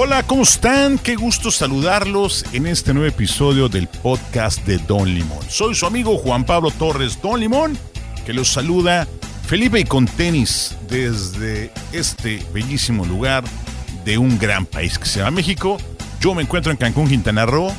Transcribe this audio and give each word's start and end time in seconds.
Hola, 0.00 0.22
¿cómo 0.22 0.44
están? 0.44 0.96
Qué 0.96 1.16
gusto 1.16 1.50
saludarlos 1.50 2.44
en 2.52 2.68
este 2.68 2.94
nuevo 2.94 3.08
episodio 3.08 3.68
del 3.68 3.88
podcast 3.88 4.64
de 4.64 4.78
Don 4.78 5.12
Limón. 5.12 5.42
Soy 5.48 5.74
su 5.74 5.86
amigo 5.86 6.16
Juan 6.18 6.44
Pablo 6.44 6.70
Torres 6.70 7.20
Don 7.20 7.40
Limón, 7.40 7.76
que 8.24 8.32
los 8.32 8.46
saluda 8.46 9.08
Felipe 9.48 9.80
y 9.80 9.84
con 9.84 10.06
tenis 10.06 10.76
desde 10.88 11.72
este 11.90 12.40
bellísimo 12.54 13.04
lugar 13.06 13.42
de 14.04 14.18
un 14.18 14.38
gran 14.38 14.66
país 14.66 15.00
que 15.00 15.06
se 15.06 15.18
llama 15.18 15.32
México. 15.32 15.78
Yo 16.20 16.32
me 16.32 16.42
encuentro 16.42 16.70
en 16.70 16.78
Cancún, 16.78 17.08
Quintana 17.08 17.44
Roo, 17.44 17.72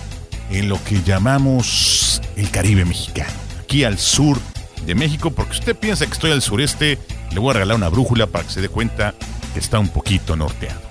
en 0.51 0.67
lo 0.67 0.83
que 0.83 1.01
llamamos 1.01 2.21
el 2.35 2.51
Caribe 2.51 2.83
mexicano, 2.83 3.31
aquí 3.63 3.85
al 3.85 3.97
sur 3.97 4.37
de 4.85 4.93
México, 4.93 5.31
porque 5.31 5.53
usted 5.53 5.73
piensa 5.73 6.05
que 6.05 6.11
estoy 6.11 6.31
al 6.31 6.41
sureste, 6.41 6.99
le 7.31 7.39
voy 7.39 7.51
a 7.51 7.53
regalar 7.53 7.77
una 7.77 7.87
brújula 7.87 8.27
para 8.27 8.43
que 8.43 8.51
se 8.51 8.59
dé 8.59 8.67
cuenta 8.67 9.15
que 9.53 9.59
está 9.61 9.79
un 9.79 9.87
poquito 9.87 10.35
norteado. 10.35 10.88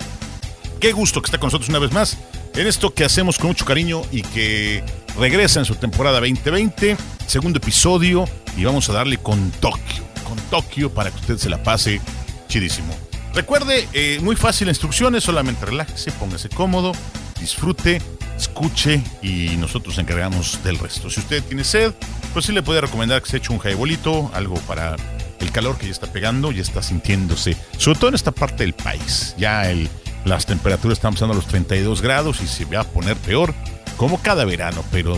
Qué 0.79 0.93
gusto 0.93 1.21
que 1.21 1.25
está 1.25 1.37
con 1.37 1.47
nosotros 1.47 1.67
una 1.67 1.79
vez 1.79 1.91
más 1.91 2.17
en 2.55 2.65
esto 2.65 2.93
que 2.93 3.03
hacemos 3.03 3.37
con 3.37 3.47
mucho 3.47 3.65
cariño 3.65 4.01
y 4.13 4.21
que 4.21 4.81
regresa 5.17 5.59
en 5.59 5.65
su 5.65 5.75
temporada 5.75 6.21
2020, 6.21 6.95
segundo 7.27 7.57
episodio, 7.57 8.23
y 8.55 8.63
vamos 8.63 8.89
a 8.89 8.93
darle 8.93 9.17
con 9.17 9.51
Tokio, 9.51 10.03
con 10.23 10.37
Tokio 10.49 10.89
para 10.93 11.11
que 11.11 11.17
usted 11.17 11.37
se 11.37 11.49
la 11.49 11.61
pase 11.61 11.99
chidísimo. 12.47 12.95
Recuerde, 13.33 13.89
eh, 13.91 14.19
muy 14.21 14.37
fácil 14.37 14.67
la 14.67 14.71
instrucciones, 14.71 15.25
solamente 15.25 15.65
relájese, 15.65 16.13
póngase 16.13 16.47
cómodo, 16.47 16.93
disfrute, 17.41 18.01
escuche 18.37 19.03
y 19.21 19.57
nosotros 19.57 19.97
nos 19.97 20.03
encargamos 20.03 20.63
del 20.63 20.79
resto. 20.79 21.09
Si 21.09 21.19
usted 21.19 21.43
tiene 21.43 21.65
sed, 21.65 21.93
pues 22.31 22.45
sí 22.45 22.53
le 22.53 22.63
puede 22.63 22.79
recomendar 22.79 23.21
que 23.21 23.29
se 23.29 23.37
eche 23.37 23.51
un 23.51 23.59
jaibolito, 23.59 24.31
algo 24.33 24.55
para 24.61 24.95
el 25.41 25.51
calor 25.51 25.77
que 25.77 25.87
ya 25.87 25.91
está 25.91 26.07
pegando, 26.07 26.53
ya 26.53 26.61
está 26.61 26.81
sintiéndose, 26.81 27.57
sobre 27.77 27.99
todo 27.99 28.09
en 28.09 28.15
esta 28.15 28.31
parte 28.31 28.63
del 28.63 28.73
país. 28.73 29.35
Ya 29.37 29.69
el, 29.69 29.89
las 30.25 30.45
temperaturas 30.45 30.97
están 30.97 31.13
pasando 31.13 31.33
a 31.33 31.37
los 31.37 31.47
32 31.47 32.01
grados 32.01 32.41
y 32.41 32.47
se 32.47 32.65
va 32.65 32.81
a 32.81 32.83
poner 32.83 33.17
peor, 33.17 33.53
como 33.97 34.21
cada 34.21 34.45
verano, 34.45 34.83
pero 34.91 35.17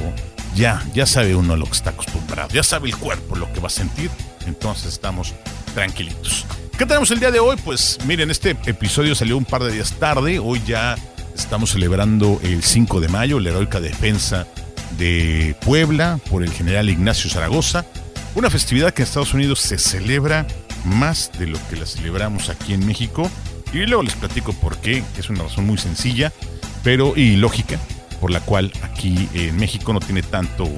ya, 0.56 0.84
ya 0.94 1.06
sabe 1.06 1.36
uno 1.36 1.56
lo 1.56 1.66
que 1.66 1.74
está 1.74 1.92
acostumbrado, 1.92 2.50
ya 2.50 2.64
sabe 2.64 2.90
el 2.90 2.98
cuerpo 2.98 3.36
lo 3.36 3.52
que 3.54 3.60
va 3.60 3.68
a 3.68 3.72
sentir, 3.72 4.10
entonces 4.46 4.94
estamos 4.94 5.34
tranquilitos. 5.74 6.46
¿Qué 6.78 6.86
tenemos 6.86 7.12
el 7.12 7.20
día 7.20 7.32
de 7.32 7.40
hoy? 7.40 7.58
Pues 7.64 8.00
miren, 8.06 8.32
este 8.32 8.52
episodio 8.66 9.14
salió 9.14 9.38
un 9.38 9.46
par 9.46 9.64
de 9.64 9.72
días 9.72 9.94
tarde, 9.94 10.40
hoy 10.40 10.62
ya 10.66 10.98
estamos 11.36 11.72
celebrando 11.72 12.40
el 12.44 12.64
5 12.64 13.00
de 13.00 13.08
mayo, 13.08 13.40
la 13.40 13.50
heroica 13.50 13.80
defensa 13.80 14.48
de 14.98 15.56
Puebla 15.64 16.20
por 16.30 16.44
el 16.44 16.52
general 16.52 16.90
Ignacio 16.90 17.30
Zaragoza, 17.30 17.86
una 18.36 18.50
festividad 18.50 18.94
que 18.94 19.04
en 19.04 19.08
Estados 19.08 19.34
Unidos 19.34 19.60
se 19.60 19.78
celebra 19.78 20.48
más 20.84 21.32
de 21.38 21.48
lo 21.48 21.60
que 21.70 21.76
la 21.76 21.86
celebramos 21.86 22.50
aquí 22.50 22.74
en 22.74 22.86
México. 22.86 23.30
Y 23.74 23.86
luego 23.86 24.04
les 24.04 24.16
platico 24.16 24.54
por 24.54 24.78
qué. 24.78 25.04
Es 25.18 25.30
una 25.30 25.44
razón 25.44 25.66
muy 25.66 25.78
sencilla, 25.78 26.32
pero 26.84 27.14
y 27.16 27.36
lógica, 27.38 27.80
por 28.20 28.32
la 28.32 28.42
cual 28.42 28.72
aquí 28.84 29.30
en 29.34 29.56
México 29.58 29.94
no 29.94 30.00
tiene 30.00 30.22
tanto 30.24 30.70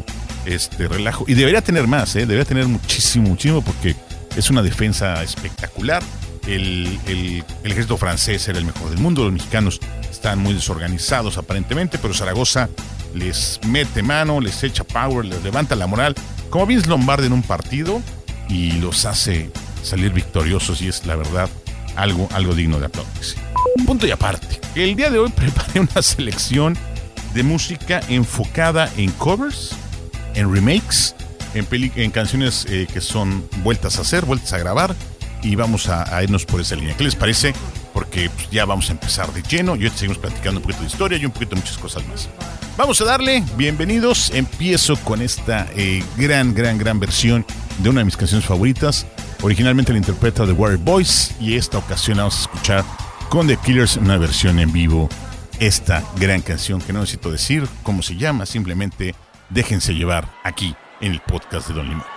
este 0.46 0.88
relajo. 0.88 1.26
Y 1.28 1.34
debería 1.34 1.62
tener 1.62 1.88
más, 1.88 2.16
¿eh? 2.16 2.20
debería 2.26 2.46
tener 2.46 2.68
muchísimo, 2.68 3.30
muchísimo, 3.30 3.62
porque 3.64 3.96
es 4.36 4.50
una 4.50 4.62
defensa 4.62 5.24
espectacular. 5.24 6.04
El, 6.46 7.00
el- 7.08 7.44
el 7.64 7.72
ejército 7.72 7.96
francés 7.98 8.46
era 8.50 8.60
el 8.60 8.66
mejor 8.66 8.90
del 8.90 9.00
mundo, 9.00 9.24
los 9.24 9.32
mexicanos 9.32 9.80
están 10.12 10.40
muy 10.40 10.54
desorganizados 10.54 11.38
aparentemente, 11.38 11.98
pero 11.98 12.14
Zaragoza 12.14 12.68
les 13.16 13.62
mete 13.66 14.04
mano, 14.04 14.42
les 14.42 14.62
echa 14.64 14.84
power, 14.84 15.24
les 15.24 15.42
levanta 15.42 15.76
la 15.78 15.88
moral, 15.88 16.16
como 16.50 16.66
Vince 16.66 16.90
Lombardi 16.90 17.28
en 17.28 17.34
un 17.34 17.44
partido 17.44 18.02
y 18.50 18.74
los 18.74 19.06
hace 19.06 19.50
salir 19.84 20.12
victoriosos 20.12 20.82
y 20.82 20.90
es 20.90 21.06
la 21.06 21.16
verdad 21.16 21.50
algo, 21.96 22.28
algo 22.34 22.54
digno 22.54 22.80
de 22.80 22.86
aplaudirse. 22.88 23.36
Punto 23.86 24.06
y 24.08 24.12
aparte, 24.12 24.60
el 24.76 24.96
día 24.96 25.10
de 25.10 25.20
hoy 25.20 25.30
preparé 25.36 25.80
una 25.82 26.02
selección 26.02 26.78
de 27.34 27.44
música 27.44 28.02
enfocada 28.10 28.92
en 28.98 29.12
covers, 29.12 29.72
en 30.36 30.54
remakes, 30.54 31.16
en, 31.54 31.66
peli- 31.66 31.92
en 31.96 32.12
canciones 32.12 32.66
eh, 32.70 32.88
que 32.92 33.02
son 33.02 33.48
vueltas 33.64 33.98
a 33.98 34.02
hacer, 34.02 34.26
vueltas 34.26 34.54
a 34.54 34.58
grabar 34.58 34.96
y 35.42 35.56
vamos 35.56 35.88
a, 35.90 36.16
a 36.16 36.24
irnos 36.24 36.46
por 36.46 36.62
esa 36.62 36.76
línea. 36.76 36.96
¿Qué 36.96 37.04
les 37.04 37.16
parece? 37.16 37.54
Porque 37.94 38.30
pues, 38.30 38.50
ya 38.50 38.66
vamos 38.66 38.90
a 38.90 38.94
empezar 38.94 39.32
de 39.34 39.42
lleno 39.44 39.76
y 39.76 39.84
hoy 39.86 39.92
seguimos 39.96 40.18
platicando 40.18 40.60
un 40.60 40.64
poquito 40.64 40.82
de 40.82 40.88
historia 40.88 41.18
y 41.18 41.26
un 41.26 41.32
poquito 41.32 41.56
de 41.56 41.62
muchas 41.62 41.78
cosas 41.78 42.06
más. 42.08 42.30
Vamos 42.78 43.00
a 43.02 43.06
darle, 43.06 43.44
bienvenidos. 43.56 44.32
Empiezo 44.34 44.96
con 44.98 45.22
esta 45.22 45.68
eh, 45.76 46.04
gran, 46.18 46.56
gran, 46.56 46.78
gran 46.80 47.00
versión 47.00 47.46
de 47.80 47.90
una 47.90 48.00
de 48.00 48.06
mis 48.06 48.18
canciones 48.18 48.46
favoritas. 48.48 49.06
Originalmente 49.44 49.92
la 49.92 49.98
interpreta 49.98 50.46
The 50.46 50.54
Warrior 50.54 50.80
Boys 50.80 51.36
y 51.38 51.58
esta 51.58 51.78
ocasión 51.78 52.18
vamos 52.18 52.38
a 52.38 52.42
escuchar 52.44 52.86
con 53.28 53.46
The 53.46 53.58
Killers 53.58 53.98
una 53.98 54.18
versión 54.18 54.58
en 54.58 54.72
vivo. 54.72 55.10
Esta 55.60 56.02
gran 56.16 56.42
canción 56.42 56.80
que 56.80 56.94
no 56.94 57.02
necesito 57.02 57.30
decir 57.30 57.68
cómo 57.84 58.02
se 58.02 58.16
llama, 58.16 58.46
simplemente 58.46 59.16
déjense 59.50 59.96
llevar 59.96 60.30
aquí 60.46 60.74
en 61.02 61.12
el 61.12 61.20
podcast 61.20 61.68
de 61.68 61.74
Don 61.74 61.90
Limón. 61.90 62.13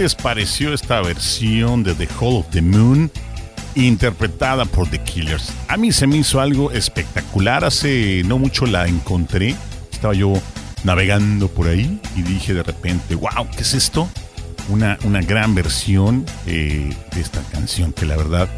Les 0.00 0.14
pareció 0.14 0.72
esta 0.72 1.02
versión 1.02 1.82
de 1.82 1.94
The 1.94 2.08
Hall 2.18 2.36
of 2.36 2.46
the 2.52 2.62
Moon 2.62 3.10
interpretada 3.74 4.64
por 4.64 4.88
The 4.88 4.98
Killers? 4.98 5.52
A 5.68 5.76
mí 5.76 5.92
se 5.92 6.06
me 6.06 6.16
hizo 6.16 6.40
algo 6.40 6.70
espectacular. 6.72 7.66
Hace 7.66 8.22
no 8.24 8.38
mucho 8.38 8.64
la 8.64 8.86
encontré. 8.86 9.54
Estaba 9.92 10.14
yo 10.14 10.32
navegando 10.84 11.48
por 11.48 11.68
ahí 11.68 12.00
y 12.16 12.22
dije 12.22 12.54
de 12.54 12.62
repente, 12.62 13.14
wow, 13.14 13.46
¿qué 13.54 13.60
es 13.60 13.74
esto? 13.74 14.08
Una, 14.70 14.98
una 15.04 15.20
gran 15.20 15.54
versión 15.54 16.24
eh, 16.46 16.96
de 17.12 17.20
esta 17.20 17.42
canción 17.52 17.92
que 17.92 18.06
la 18.06 18.16
verdad, 18.16 18.48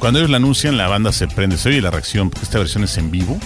cuando 0.00 0.18
ellos 0.18 0.30
la 0.30 0.36
anuncian, 0.36 0.76
la 0.76 0.86
banda 0.88 1.12
se 1.12 1.28
prende. 1.28 1.56
Se 1.56 1.70
oye 1.70 1.80
la 1.80 1.90
reacción 1.90 2.28
porque 2.28 2.44
esta 2.44 2.58
versión 2.58 2.84
es 2.84 2.98
en 2.98 3.10
vivo 3.10 3.38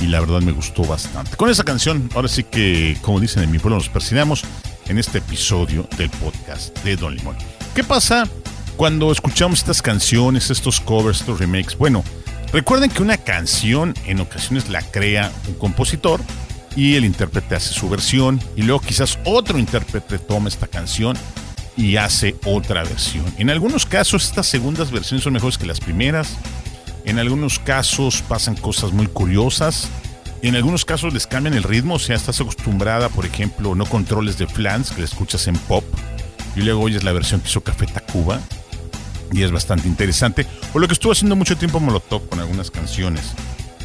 y 0.00 0.06
la 0.06 0.20
verdad 0.20 0.42
me 0.42 0.52
gustó 0.52 0.84
bastante. 0.84 1.36
Con 1.36 1.50
esa 1.50 1.64
canción, 1.64 2.08
ahora 2.14 2.28
sí 2.28 2.44
que, 2.44 2.96
como 3.02 3.18
dicen 3.18 3.42
en 3.42 3.50
mi 3.50 3.58
pueblo, 3.58 3.78
nos 3.78 3.88
persinamos 3.88 4.44
en 4.88 4.98
este 4.98 5.18
episodio 5.18 5.88
del 5.96 6.10
podcast 6.10 6.76
de 6.84 6.96
Don 6.96 7.14
Limón. 7.14 7.36
¿Qué 7.74 7.84
pasa 7.84 8.28
cuando 8.76 9.12
escuchamos 9.12 9.60
estas 9.60 9.82
canciones, 9.82 10.50
estos 10.50 10.80
covers, 10.80 11.20
estos 11.20 11.38
remakes? 11.38 11.76
Bueno, 11.76 12.04
recuerden 12.52 12.90
que 12.90 13.02
una 13.02 13.16
canción 13.16 13.94
en 14.04 14.20
ocasiones 14.20 14.68
la 14.68 14.82
crea 14.82 15.32
un 15.48 15.54
compositor 15.54 16.20
y 16.76 16.96
el 16.96 17.04
intérprete 17.04 17.54
hace 17.54 17.72
su 17.72 17.88
versión 17.88 18.40
y 18.56 18.62
luego 18.62 18.80
quizás 18.80 19.18
otro 19.24 19.58
intérprete 19.58 20.18
toma 20.18 20.48
esta 20.48 20.66
canción 20.66 21.16
y 21.76 21.96
hace 21.96 22.36
otra 22.44 22.84
versión. 22.84 23.24
En 23.38 23.50
algunos 23.50 23.86
casos 23.86 24.24
estas 24.24 24.46
segundas 24.46 24.90
versiones 24.90 25.24
son 25.24 25.32
mejores 25.32 25.58
que 25.58 25.66
las 25.66 25.80
primeras. 25.80 26.36
En 27.04 27.18
algunos 27.18 27.58
casos 27.58 28.22
pasan 28.22 28.56
cosas 28.56 28.92
muy 28.92 29.06
curiosas. 29.06 29.88
En 30.44 30.54
algunos 30.56 30.84
casos 30.84 31.14
les 31.14 31.26
cambian 31.26 31.54
el 31.54 31.62
ritmo, 31.62 31.94
o 31.94 31.98
sea, 31.98 32.16
estás 32.16 32.38
acostumbrada, 32.38 33.08
por 33.08 33.24
ejemplo, 33.24 33.74
no 33.74 33.86
controles 33.86 34.36
de 34.36 34.46
flans 34.46 34.90
que 34.90 34.98
la 34.98 35.06
escuchas 35.06 35.48
en 35.48 35.56
pop 35.56 35.84
y 36.54 36.60
luego 36.60 36.82
oyes 36.82 37.02
la 37.02 37.12
versión 37.12 37.40
que 37.40 37.48
hizo 37.48 37.62
Café 37.62 37.86
Tacuba 37.86 38.42
y 39.32 39.42
es 39.42 39.50
bastante 39.50 39.88
interesante. 39.88 40.46
O 40.74 40.78
lo 40.78 40.86
que 40.86 40.92
estuvo 40.92 41.12
haciendo 41.12 41.34
mucho 41.34 41.56
tiempo 41.56 41.80
Molotov 41.80 42.28
con 42.28 42.40
algunas 42.40 42.70
canciones. 42.70 43.32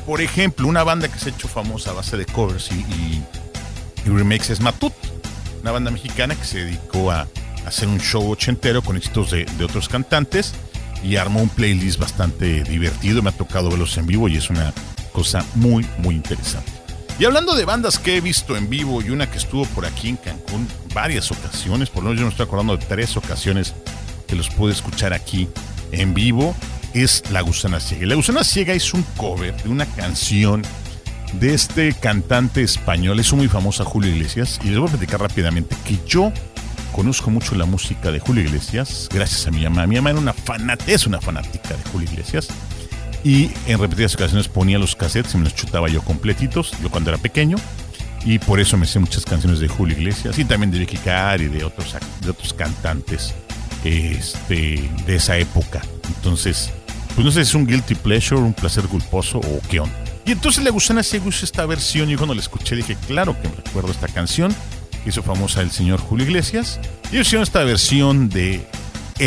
Por 0.06 0.20
ejemplo, 0.20 0.68
una 0.68 0.84
banda 0.84 1.08
que 1.08 1.18
se 1.18 1.30
ha 1.30 1.34
hecho 1.34 1.48
famosa 1.48 1.92
a 1.92 1.94
base 1.94 2.18
de 2.18 2.26
covers 2.26 2.70
y 2.74 3.24
remakes 4.06 4.50
es 4.50 4.60
Matut, 4.60 4.92
una 5.62 5.72
banda 5.72 5.92
mexicana 5.92 6.36
que 6.36 6.44
se 6.44 6.66
dedicó 6.66 7.10
a 7.10 7.30
hacer 7.66 7.88
un 7.88 8.02
show 8.02 8.30
ochentero 8.30 8.82
con 8.82 8.98
éxitos 8.98 9.32
de, 9.32 9.46
de 9.46 9.64
otros 9.64 9.88
cantantes 9.88 10.56
y 11.06 11.16
armó 11.16 11.42
un 11.42 11.48
playlist 11.48 12.02
bastante 12.02 12.66
divertido. 12.66 13.22
Me 13.22 13.30
ha 13.30 13.32
tocado 13.32 13.70
verlos 13.70 13.98
en 13.98 14.08
vivo 14.08 14.28
y 14.28 14.36
es 14.36 14.50
una 14.50 14.74
cosa 15.10 15.46
muy, 15.56 15.86
muy 15.98 16.16
interesante. 16.16 16.72
Y 17.20 17.26
hablando 17.26 17.54
de 17.54 17.66
bandas 17.66 18.00
que 18.00 18.16
he 18.16 18.22
visto 18.22 18.56
en 18.56 18.70
vivo 18.70 19.02
y 19.02 19.10
una 19.10 19.30
que 19.30 19.38
estuvo 19.38 19.66
por 19.66 19.86
aquí 19.86 20.08
en 20.08 20.16
Cancún 20.16 20.68
varias 20.94 21.32
ocasiones, 21.32 21.90
por 21.90 22.04
lo 22.04 22.10
menos 22.10 22.20
yo 22.22 22.26
me 22.26 22.32
estoy 22.32 22.46
acordando 22.46 22.78
de 22.78 22.86
tres 22.86 23.18
ocasiones 23.18 23.74
que 24.26 24.36
los 24.36 24.50
pude 24.50 24.72
escuchar 24.72 25.12
aquí 25.12 25.50
en 25.92 26.14
vivo, 26.14 26.56
es 26.94 27.24
La 27.32 27.42
Gusana 27.42 27.80
Ciega. 27.80 28.06
La 28.06 28.16
Gusana 28.16 28.44
Ciega 28.44 28.74
es 28.74 28.94
un 28.94 29.04
cover 29.18 29.56
de 29.62 29.70
una 29.70 29.86
canción 29.86 30.62
de 31.34 31.54
este 31.54 31.94
cantante 31.94 32.62
español, 32.62 33.20
es 33.20 33.34
muy 33.34 33.48
famosa 33.48 33.84
Julio 33.84 34.12
Iglesias, 34.12 34.60
y 34.64 34.70
les 34.70 34.80
voy 34.80 34.88
a 34.88 34.92
platicar 34.92 35.20
rápidamente 35.20 35.76
que 35.86 36.00
yo 36.08 36.32
conozco 36.94 37.30
mucho 37.30 37.56
la 37.56 37.66
música 37.66 38.12
de 38.12 38.20
Julio 38.20 38.44
Iglesias, 38.44 39.10
gracias 39.12 39.46
a 39.46 39.52
mi 39.52 39.64
mamá. 39.64 39.86
Mi 39.88 39.98
mamá 39.98 40.12
era 40.12 40.20
una 40.20 40.34
fanática, 40.34 40.92
es 40.92 41.06
una 41.06 41.22
fanática 41.22 41.76
de 41.76 41.84
Julio 41.92 42.10
Iglesias, 42.10 42.48
y 43.24 43.52
en 43.68 43.80
repetidas 43.80 44.16
ocasiones 44.16 44.48
ponía 44.48 44.80
los 44.80 44.96
cassettes 44.96 45.34
y 45.34 45.38
me 45.38 45.46
los 45.46 45.56
chutaba 45.56 45.90
yo 45.90 46.02
completitos, 46.02 46.72
yo 46.82 46.90
cuando 46.90 47.10
era 47.10 47.20
pequeño, 47.20 47.58
y 48.26 48.40
por 48.40 48.60
eso 48.60 48.78
me 48.78 48.86
sé 48.86 49.00
muchas 49.00 49.26
canciones 49.26 49.60
de 49.60 49.68
Julio 49.68 49.98
Iglesias, 49.98 50.38
y 50.40 50.46
también 50.46 50.72
de 50.72 50.80
Vicky 50.80 50.98
Carr 50.98 51.42
y 51.42 51.48
de 51.48 51.64
otros, 51.64 51.96
otros 52.28 52.54
cantantes 52.54 53.34
este, 53.84 54.90
de 55.06 55.16
esa 55.16 55.38
época. 55.38 55.82
Entonces, 56.08 56.72
pues 57.16 57.26
no 57.26 57.32
sé 57.32 57.44
si 57.44 57.50
es 57.50 57.56
un 57.56 57.68
guilty 57.68 57.96
pleasure, 57.96 58.42
un 58.42 58.54
placer 58.54 58.86
culposo 58.86 59.40
o 59.40 59.60
qué 59.70 59.80
onda. 59.80 59.96
Y 60.26 60.34
entonces 60.34 60.64
le 60.64 60.70
gustan 60.70 60.98
a 61.00 61.04
Segus 61.04 61.44
esta 61.44 61.66
versión 61.66 62.10
y 62.12 62.16
cuando 62.16 62.36
la 62.36 62.42
escuché 62.42 62.76
dije, 62.76 62.96
claro 63.08 63.36
que 63.42 63.50
me 63.50 63.56
recuerdo 63.56 63.92
esta 63.92 64.08
canción, 64.08 64.56
que 65.04 65.10
hizo 65.10 65.24
famosa 65.24 65.62
el 65.62 65.72
señor 65.72 66.00
Julio 66.00 66.26
Iglesias. 66.26 66.80
Y 67.12 67.20
hicieron 67.20 67.44
esta 67.44 67.64
versión 67.64 68.30
de 68.30 68.68
A, 69.16 69.18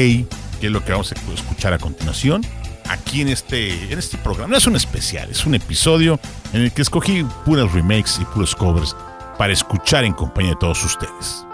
que 0.60 0.66
es 0.66 0.70
lo 0.70 0.84
que 0.84 0.92
vamos 0.92 1.12
a 1.12 1.32
escuchar 1.34 1.72
a 1.72 1.78
continuación, 1.78 2.46
aquí 2.92 3.22
en 3.22 3.28
este, 3.28 3.92
en 3.92 3.98
este 3.98 4.18
programa. 4.18 4.50
No 4.50 4.58
es 4.58 4.66
un 4.66 4.76
especial, 4.76 5.30
es 5.30 5.46
un 5.46 5.54
episodio 5.54 6.20
en 6.52 6.62
el 6.62 6.72
que 6.72 6.82
escogí 6.82 7.24
puras 7.44 7.72
remakes 7.72 8.18
y 8.20 8.24
puros 8.26 8.54
covers 8.54 8.94
para 9.38 9.52
escuchar 9.52 10.04
en 10.04 10.12
compañía 10.12 10.52
de 10.52 10.56
todos 10.56 10.84
ustedes. 10.84 11.46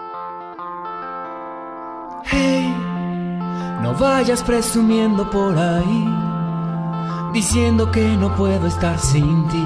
Hey, 2.25 2.75
no 3.83 3.95
vayas 3.95 4.43
presumiendo 4.43 5.31
por 5.31 5.57
ahí, 5.57 6.09
diciendo 7.33 7.91
que 7.91 8.05
no 8.05 8.35
puedo 8.37 8.67
estar 8.67 8.99
sin 8.99 9.49
ti. 9.49 9.65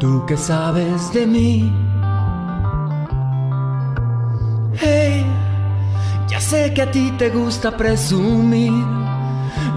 Tú 0.00 0.24
que 0.26 0.36
sabes 0.36 1.12
de 1.12 1.26
mí. 1.26 1.72
Hey, 4.80 5.24
ya 6.28 6.40
sé 6.40 6.72
que 6.72 6.82
a 6.82 6.90
ti 6.90 7.12
te 7.18 7.30
gusta 7.30 7.76
presumir, 7.76 8.72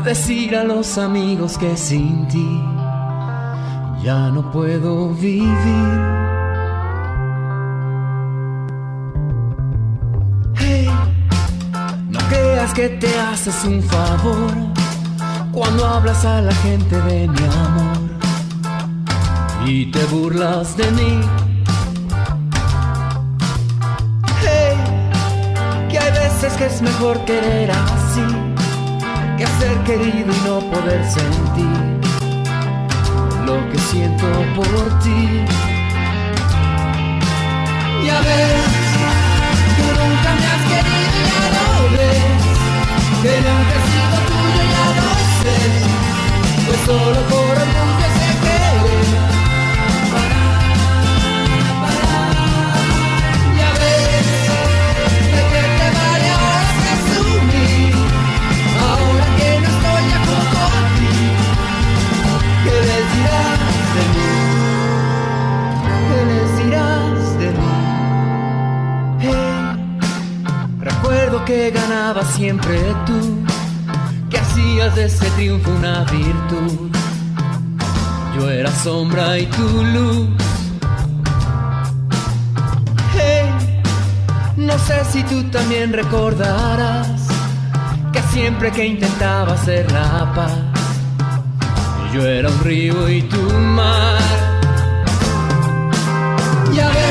decir 0.04 0.56
a 0.56 0.64
los 0.64 0.98
amigos 0.98 1.58
que 1.58 1.78
sin 1.78 2.28
ti 2.28 2.62
ya 4.04 4.30
no 4.30 4.52
puedo 4.52 5.10
vivir. 5.10 6.00
Hey, 10.56 10.90
no 12.10 12.20
creas 12.30 12.74
que 12.74 12.90
te 12.90 13.20
haces 13.20 13.64
un 13.64 13.82
favor 13.84 14.52
cuando 15.52 15.86
hablas 15.86 16.26
a 16.26 16.42
la 16.42 16.54
gente 16.56 17.00
de 17.02 17.28
mi 17.28 17.44
amor 17.44 17.98
y 19.66 19.92
te 19.92 20.04
burlas 20.06 20.76
de 20.78 20.92
mí. 20.92 21.22
Hey, 24.42 24.78
que 25.90 26.00
hay 26.00 26.12
veces 26.12 26.54
que 26.54 26.66
es 26.66 26.82
mejor 26.82 27.24
querer 27.26 27.72
así 27.72 28.01
que 29.42 29.48
ser 29.48 29.76
querido 29.86 30.32
y 30.32 30.40
no 30.48 30.60
poder 30.60 31.04
sentir 31.04 31.66
lo 33.44 33.56
que 33.72 33.80
siento 33.90 34.28
por 34.56 35.00
ti. 35.00 35.22
Ya 38.06 38.20
ves, 38.22 38.66
tú 39.78 39.86
nunca 40.00 40.30
me 40.40 40.46
has 40.52 40.64
querido, 40.70 41.20
ya 41.34 41.46
lo 41.58 41.68
ves. 41.98 42.42
Que 43.24 43.34
nunca 43.48 43.74
he 43.78 43.84
sido 43.90 44.18
tuyo, 44.30 44.64
ya 44.76 44.86
lo 45.00 45.10
sé. 45.42 45.58
Pues 46.68 46.80
solo 46.86 47.20
por 47.32 47.56
orgullo 47.64 48.06
sé 48.06 48.11
siempre 72.32 72.80
tú, 73.06 73.46
que 74.30 74.38
hacías 74.38 74.96
de 74.96 75.06
ese 75.06 75.30
triunfo 75.32 75.72
una 75.72 76.04
virtud. 76.06 76.90
Yo 78.36 78.50
era 78.50 78.72
sombra 78.72 79.38
y 79.38 79.46
tu 79.48 79.84
luz. 79.94 80.30
Hey, 83.14 83.50
no 84.56 84.78
sé 84.80 85.04
si 85.12 85.24
tú 85.24 85.44
también 85.52 85.94
recordarás 85.94 87.08
que 88.14 88.22
siempre 88.34 88.72
que 88.72 88.86
intentaba 88.86 89.54
hacer 89.54 89.92
la 89.92 90.32
paz 90.34 90.72
yo 92.14 92.26
era 92.26 92.50
un 92.50 92.60
río 92.60 93.10
y 93.10 93.22
tu 93.22 93.42
mar. 93.60 94.20
Ves, 96.74 96.92
tú 96.92 97.11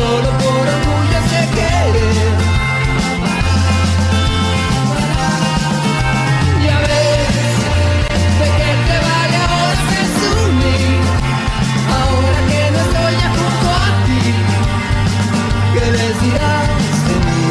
solo 0.00 0.30
por 0.42 0.64
orgullo 0.76 1.20
sé 1.30 1.40
querer. 1.56 2.32
Ya 6.64 6.76
ves, 6.88 7.34
de 8.40 8.48
que 8.58 8.70
te 8.88 8.96
vale 9.06 9.36
ahora 9.48 9.82
presumir. 9.90 11.00
Ahora 12.00 12.40
que 12.50 12.60
no 12.74 12.78
estoy 12.86 13.12
ya 13.22 13.28
junto 13.38 13.66
a 13.82 13.88
ti. 14.06 14.22
¿Qué 15.74 15.86
les 15.98 16.14
dirás 16.24 16.96
de 17.08 17.16
mí? 17.26 17.44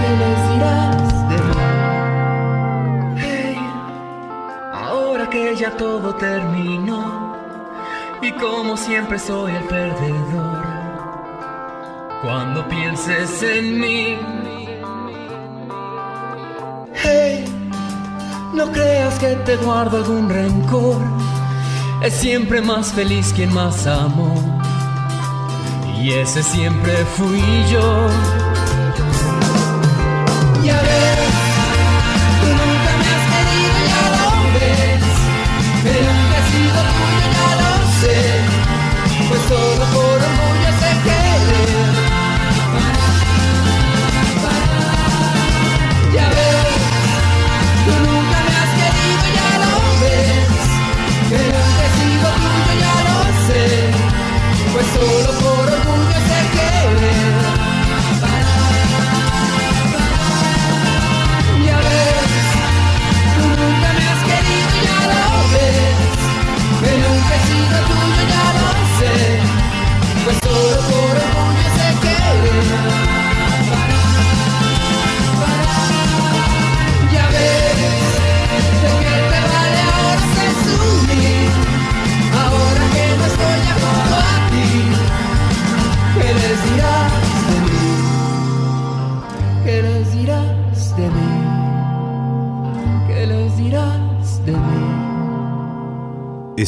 ¿Qué 0.00 0.10
les 0.22 0.40
dirás 0.50 1.12
de 1.30 1.38
mí? 1.48 1.62
Hey, 3.24 3.58
ahora 4.72 5.24
que 5.30 5.42
ya 5.56 5.70
todo 5.76 6.08
terminó 6.16 7.00
y 8.22 8.30
como 8.32 8.76
siempre 8.76 9.18
soy 9.18 9.52
el 9.52 9.64
perdedor, 9.64 10.71
cuando 12.22 12.66
pienses 12.68 13.42
en 13.42 13.80
mí, 13.80 14.16
hey, 16.94 17.44
no 18.54 18.70
creas 18.70 19.18
que 19.18 19.34
te 19.44 19.56
guardo 19.56 19.96
algún 19.96 20.28
rencor, 20.28 21.02
es 22.00 22.14
siempre 22.14 22.62
más 22.62 22.92
feliz 22.92 23.32
quien 23.34 23.52
más 23.52 23.86
amó. 23.88 24.34
Y 25.98 26.12
ese 26.12 26.42
siempre 26.42 26.92
fui 27.16 27.42
yo. 27.72 28.06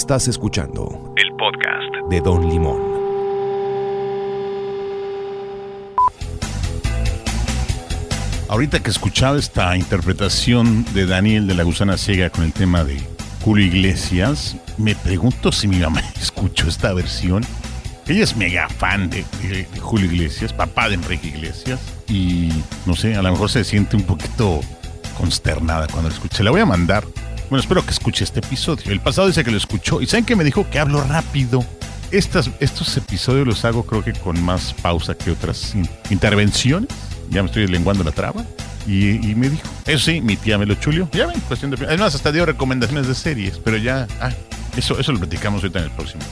Estás 0.04 0.28
escuchando 0.28 1.14
El 1.16 1.34
podcast. 1.36 2.10
de 2.10 2.20
Don 2.20 2.46
Limón. 2.46 2.78
Ahorita 8.48 8.80
que 8.80 8.90
escuchaba 8.90 9.38
esta 9.38 9.76
interpretación 9.76 10.84
de 10.94 11.06
Daniel 11.06 11.46
de 11.46 11.54
la 11.54 11.62
Gusana 11.64 11.96
Ciega 11.96 12.30
con 12.30 12.44
el 12.44 12.52
tema 12.52 12.84
de 12.84 13.00
Julio 13.42 13.66
Iglesias, 13.66 14.56
me 14.78 14.94
pregunto 14.94 15.50
si 15.50 15.66
mi 15.66 15.78
mamá 15.78 16.00
escuchó 16.20 16.68
esta 16.68 16.92
versión. 16.92 17.42
Ella 18.06 18.22
es 18.22 18.36
mega 18.36 18.68
fan 18.68 19.08
de, 19.08 19.24
de- 19.42 19.64
de 19.72 19.80
Julio 19.80 20.06
Iglesias, 20.06 20.52
papá 20.52 20.88
de 20.88 20.94
Enrique 20.96 21.28
Iglesias, 21.28 21.80
y 22.06 22.50
no 22.84 22.94
sé, 22.94 23.16
a 23.16 23.22
lo 23.22 23.32
mejor 23.32 23.50
se 23.50 23.64
siente 23.64 23.96
un 23.96 24.02
poquito 24.02 24.60
consternada 25.16 25.86
cuando 25.88 26.10
lo 26.10 26.14
escuche. 26.14 26.44
La 26.44 26.50
voy 26.50 26.60
a 26.60 26.66
mandar. 26.66 27.04
Bueno, 27.50 27.60
espero 27.60 27.84
que 27.84 27.90
escuche 27.90 28.24
este 28.24 28.40
episodio. 28.40 28.90
El 28.90 29.00
pasado 29.00 29.26
dice 29.28 29.44
que 29.44 29.50
lo 29.50 29.56
escuchó 29.56 30.00
y 30.00 30.06
¿saben 30.06 30.24
que 30.24 30.34
me 30.36 30.44
dijo 30.44 30.68
que 30.70 30.78
hablo 30.78 31.02
rápido? 31.02 31.64
Estas, 32.10 32.50
estos 32.60 32.96
episodios 32.96 33.46
los 33.46 33.64
hago 33.64 33.84
creo 33.84 34.02
que 34.04 34.12
con 34.12 34.42
más 34.42 34.72
pausa 34.74 35.14
que 35.14 35.30
otras 35.30 35.74
in- 35.74 35.88
intervenciones. 36.10 36.88
Ya 37.30 37.42
me 37.42 37.48
estoy 37.48 37.66
lenguando 37.66 38.04
la 38.04 38.12
traba. 38.12 38.44
Y, 38.86 39.30
y 39.30 39.34
me 39.34 39.48
dijo, 39.48 39.62
eso 39.86 40.04
sí, 40.04 40.20
mi 40.20 40.36
tía 40.36 40.58
me 40.58 40.66
lo 40.66 40.74
chulió. 40.74 41.08
Ya 41.12 41.26
ven, 41.26 41.40
cuestión 41.40 41.70
de... 41.70 41.86
Además, 41.86 42.14
hasta 42.14 42.30
dio 42.32 42.44
recomendaciones 42.44 43.08
de 43.08 43.14
series, 43.14 43.58
pero 43.58 43.78
ya... 43.78 44.06
Ah, 44.20 44.30
eso, 44.76 44.98
eso 44.98 45.10
lo 45.12 45.18
platicamos 45.18 45.62
ahorita 45.62 45.78
en 45.78 45.84
el 45.86 45.90
próximo. 45.92 46.22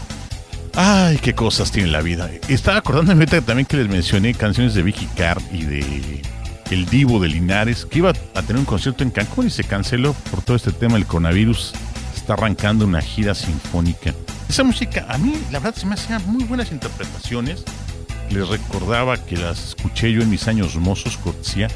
Ay, 0.74 1.18
qué 1.18 1.34
cosas 1.34 1.70
tiene 1.72 1.88
la 1.90 2.02
vida. 2.02 2.30
Estaba 2.48 2.78
acordándome 2.78 3.20
ahorita 3.24 3.40
también 3.42 3.66
que 3.66 3.76
les 3.78 3.88
mencioné 3.88 4.34
canciones 4.34 4.74
de 4.74 4.82
Vicky 4.82 5.06
Carr 5.16 5.40
y 5.52 5.62
de 5.64 6.22
El 6.70 6.86
Divo 6.86 7.20
de 7.20 7.28
Linares, 7.28 7.84
que 7.84 7.98
iba 7.98 8.10
a 8.10 8.42
tener 8.42 8.58
un 8.58 8.64
concierto 8.64 9.02
en 9.02 9.10
Cancún 9.10 9.46
y 9.46 9.50
se 9.50 9.64
canceló 9.64 10.14
por 10.30 10.42
todo 10.42 10.56
este 10.56 10.72
tema 10.72 10.94
del 10.94 11.06
coronavirus. 11.06 11.72
Está 12.14 12.34
arrancando 12.34 12.84
una 12.84 13.02
gira 13.02 13.34
sinfónica. 13.34 14.14
Esa 14.48 14.64
música, 14.64 15.06
a 15.08 15.18
mí, 15.18 15.34
la 15.50 15.58
verdad, 15.58 15.78
se 15.78 15.86
me 15.86 15.94
hacían 15.94 16.22
muy 16.26 16.44
buenas 16.44 16.72
interpretaciones. 16.72 17.64
Les 18.30 18.48
recordaba 18.48 19.16
que 19.16 19.36
las 19.36 19.68
escuché 19.68 20.12
yo 20.12 20.22
en 20.22 20.30
mis 20.30 20.48
años 20.48 20.76
mozos, 20.76 21.16
cortesía 21.18 21.68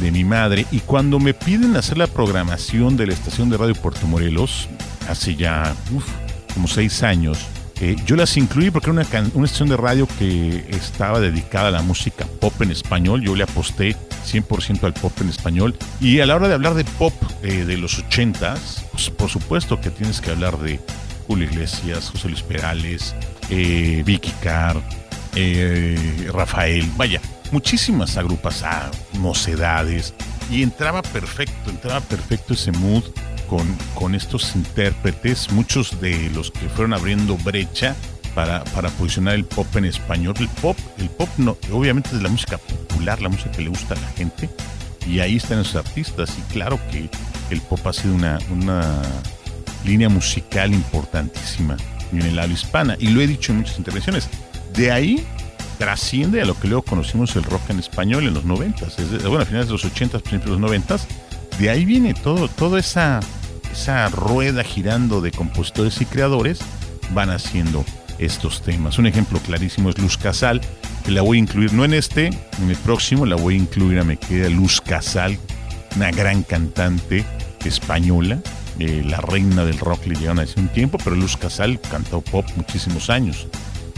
de 0.00 0.12
mi 0.12 0.24
madre. 0.24 0.66
Y 0.70 0.80
cuando 0.80 1.18
me 1.18 1.34
piden 1.34 1.76
hacer 1.76 1.98
la 1.98 2.06
programación 2.06 2.96
de 2.96 3.06
la 3.06 3.14
estación 3.14 3.50
de 3.50 3.56
radio 3.56 3.74
Puerto 3.74 4.06
Morelos, 4.06 4.68
hace 5.08 5.34
ya 5.34 5.74
uf, 5.92 6.06
como 6.54 6.68
seis 6.68 7.02
años, 7.02 7.38
Eh, 7.80 7.96
yo 8.06 8.14
las 8.14 8.36
incluí 8.36 8.70
porque 8.70 8.90
era 8.90 9.00
una, 9.00 9.30
una 9.34 9.46
estación 9.46 9.68
de 9.68 9.76
radio 9.76 10.06
que 10.16 10.64
estaba 10.70 11.18
dedicada 11.18 11.68
a 11.68 11.70
la 11.72 11.82
música 11.82 12.24
pop 12.40 12.54
en 12.62 12.70
español. 12.70 13.20
Yo 13.20 13.34
le 13.34 13.42
aposté 13.42 13.96
100% 14.24 14.84
al 14.84 14.94
pop 14.94 15.12
en 15.20 15.28
español. 15.28 15.76
Y 16.00 16.20
a 16.20 16.26
la 16.26 16.36
hora 16.36 16.48
de 16.48 16.54
hablar 16.54 16.74
de 16.74 16.84
pop 16.84 17.14
eh, 17.42 17.64
de 17.64 17.76
los 17.76 18.02
80s, 18.04 18.82
pues, 18.92 19.10
por 19.10 19.30
supuesto 19.30 19.80
que 19.80 19.90
tienes 19.90 20.20
que 20.20 20.30
hablar 20.30 20.58
de 20.58 20.80
Julio 21.26 21.48
Iglesias, 21.48 22.10
José 22.10 22.28
Luis 22.28 22.42
Perales, 22.42 23.14
eh, 23.50 24.02
Vicky 24.04 24.32
Carr, 24.42 24.82
eh, 25.34 26.30
Rafael, 26.32 26.88
vaya, 26.96 27.20
muchísimas 27.50 28.16
agrupas, 28.16 28.62
ah, 28.62 28.90
mocedades. 29.14 30.14
Y 30.50 30.62
entraba 30.62 31.02
perfecto, 31.02 31.70
entraba 31.70 32.00
perfecto 32.00 32.54
ese 32.54 32.72
mood 32.72 33.04
con, 33.48 33.66
con 33.94 34.14
estos 34.14 34.54
intérpretes, 34.54 35.50
muchos 35.52 36.00
de 36.00 36.30
los 36.30 36.50
que 36.50 36.68
fueron 36.68 36.92
abriendo 36.92 37.36
brecha 37.38 37.96
para, 38.34 38.64
para 38.64 38.88
posicionar 38.90 39.34
el 39.34 39.44
pop 39.44 39.66
en 39.76 39.84
español. 39.84 40.34
El 40.38 40.48
pop, 40.48 40.76
el 40.98 41.08
pop 41.10 41.28
no, 41.38 41.56
obviamente 41.72 42.10
es 42.14 42.22
la 42.22 42.28
música 42.28 42.58
popular, 42.58 43.20
la 43.22 43.28
música 43.28 43.50
que 43.52 43.62
le 43.62 43.68
gusta 43.68 43.94
a 43.94 44.00
la 44.00 44.08
gente, 44.08 44.48
y 45.06 45.20
ahí 45.20 45.36
están 45.36 45.58
los 45.58 45.74
artistas. 45.76 46.32
Y 46.38 46.52
claro 46.52 46.78
que 46.90 47.08
el 47.50 47.60
pop 47.60 47.86
ha 47.86 47.92
sido 47.92 48.14
una, 48.14 48.38
una 48.50 49.02
línea 49.84 50.08
musical 50.08 50.72
importantísima 50.72 51.76
en 52.12 52.22
el 52.22 52.38
habla 52.38 52.54
hispana, 52.54 52.96
y 52.98 53.08
lo 53.08 53.20
he 53.20 53.26
dicho 53.26 53.52
en 53.52 53.58
muchas 53.58 53.78
intervenciones. 53.78 54.28
De 54.74 54.90
ahí 54.92 55.24
trasciende 55.78 56.40
a 56.40 56.44
lo 56.44 56.58
que 56.58 56.68
luego 56.68 56.82
conocimos 56.82 57.34
el 57.36 57.42
rock 57.42 57.70
en 57.70 57.80
español 57.80 58.26
en 58.26 58.34
los 58.34 58.44
noventas, 58.44 58.98
es 58.98 59.10
de- 59.10 59.18
bueno, 59.18 59.42
a 59.42 59.44
finales 59.46 59.66
de 59.66 59.72
los 59.72 59.84
ochentas, 59.84 60.22
principios 60.22 60.46
de 60.46 60.50
los 60.52 60.60
noventas, 60.60 61.06
de 61.58 61.70
ahí 61.70 61.84
viene 61.84 62.14
todo, 62.14 62.48
toda 62.48 62.78
esa, 62.78 63.20
esa 63.72 64.08
rueda 64.08 64.62
girando 64.64 65.20
de 65.20 65.32
compositores 65.32 66.00
y 66.00 66.06
creadores 66.06 66.60
van 67.10 67.30
haciendo 67.30 67.84
estos 68.18 68.62
temas. 68.62 68.98
Un 68.98 69.06
ejemplo 69.06 69.38
clarísimo 69.40 69.90
es 69.90 69.98
Luz 69.98 70.16
Casal, 70.16 70.60
que 71.04 71.10
la 71.10 71.22
voy 71.22 71.38
a 71.38 71.40
incluir, 71.40 71.72
no 71.72 71.84
en 71.84 71.94
este, 71.94 72.26
en 72.26 72.70
el 72.70 72.76
próximo, 72.76 73.26
la 73.26 73.36
voy 73.36 73.54
a 73.54 73.58
incluir 73.58 73.98
a 73.98 74.04
me 74.04 74.16
queda 74.16 74.48
Luz 74.48 74.80
Casal, 74.80 75.38
una 75.96 76.10
gran 76.10 76.42
cantante 76.42 77.24
española, 77.64 78.40
eh, 78.78 79.02
la 79.04 79.20
reina 79.20 79.64
del 79.64 79.78
rock 79.78 80.06
le 80.06 80.16
llegaron 80.16 80.40
hace 80.40 80.58
un 80.58 80.68
tiempo, 80.68 80.98
pero 81.02 81.14
Luz 81.14 81.36
Casal 81.36 81.80
cantó 81.80 82.20
pop 82.20 82.46
muchísimos 82.56 83.08
años. 83.10 83.46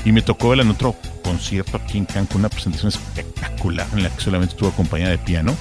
Y 0.04 0.12
me 0.12 0.22
tocó 0.22 0.50
verla 0.50 0.62
en 0.62 0.70
otro 0.70 0.94
concierto 1.24 1.78
aquí 1.78 1.98
en 1.98 2.04
Cancún, 2.04 2.40
una 2.40 2.48
presentación 2.48 2.90
espectacular 2.90 3.86
en 3.92 4.02
la 4.02 4.10
que 4.10 4.20
solamente 4.20 4.54
estuvo 4.54 4.68
acompañada 4.68 5.10
de 5.10 5.18
piano. 5.18 5.56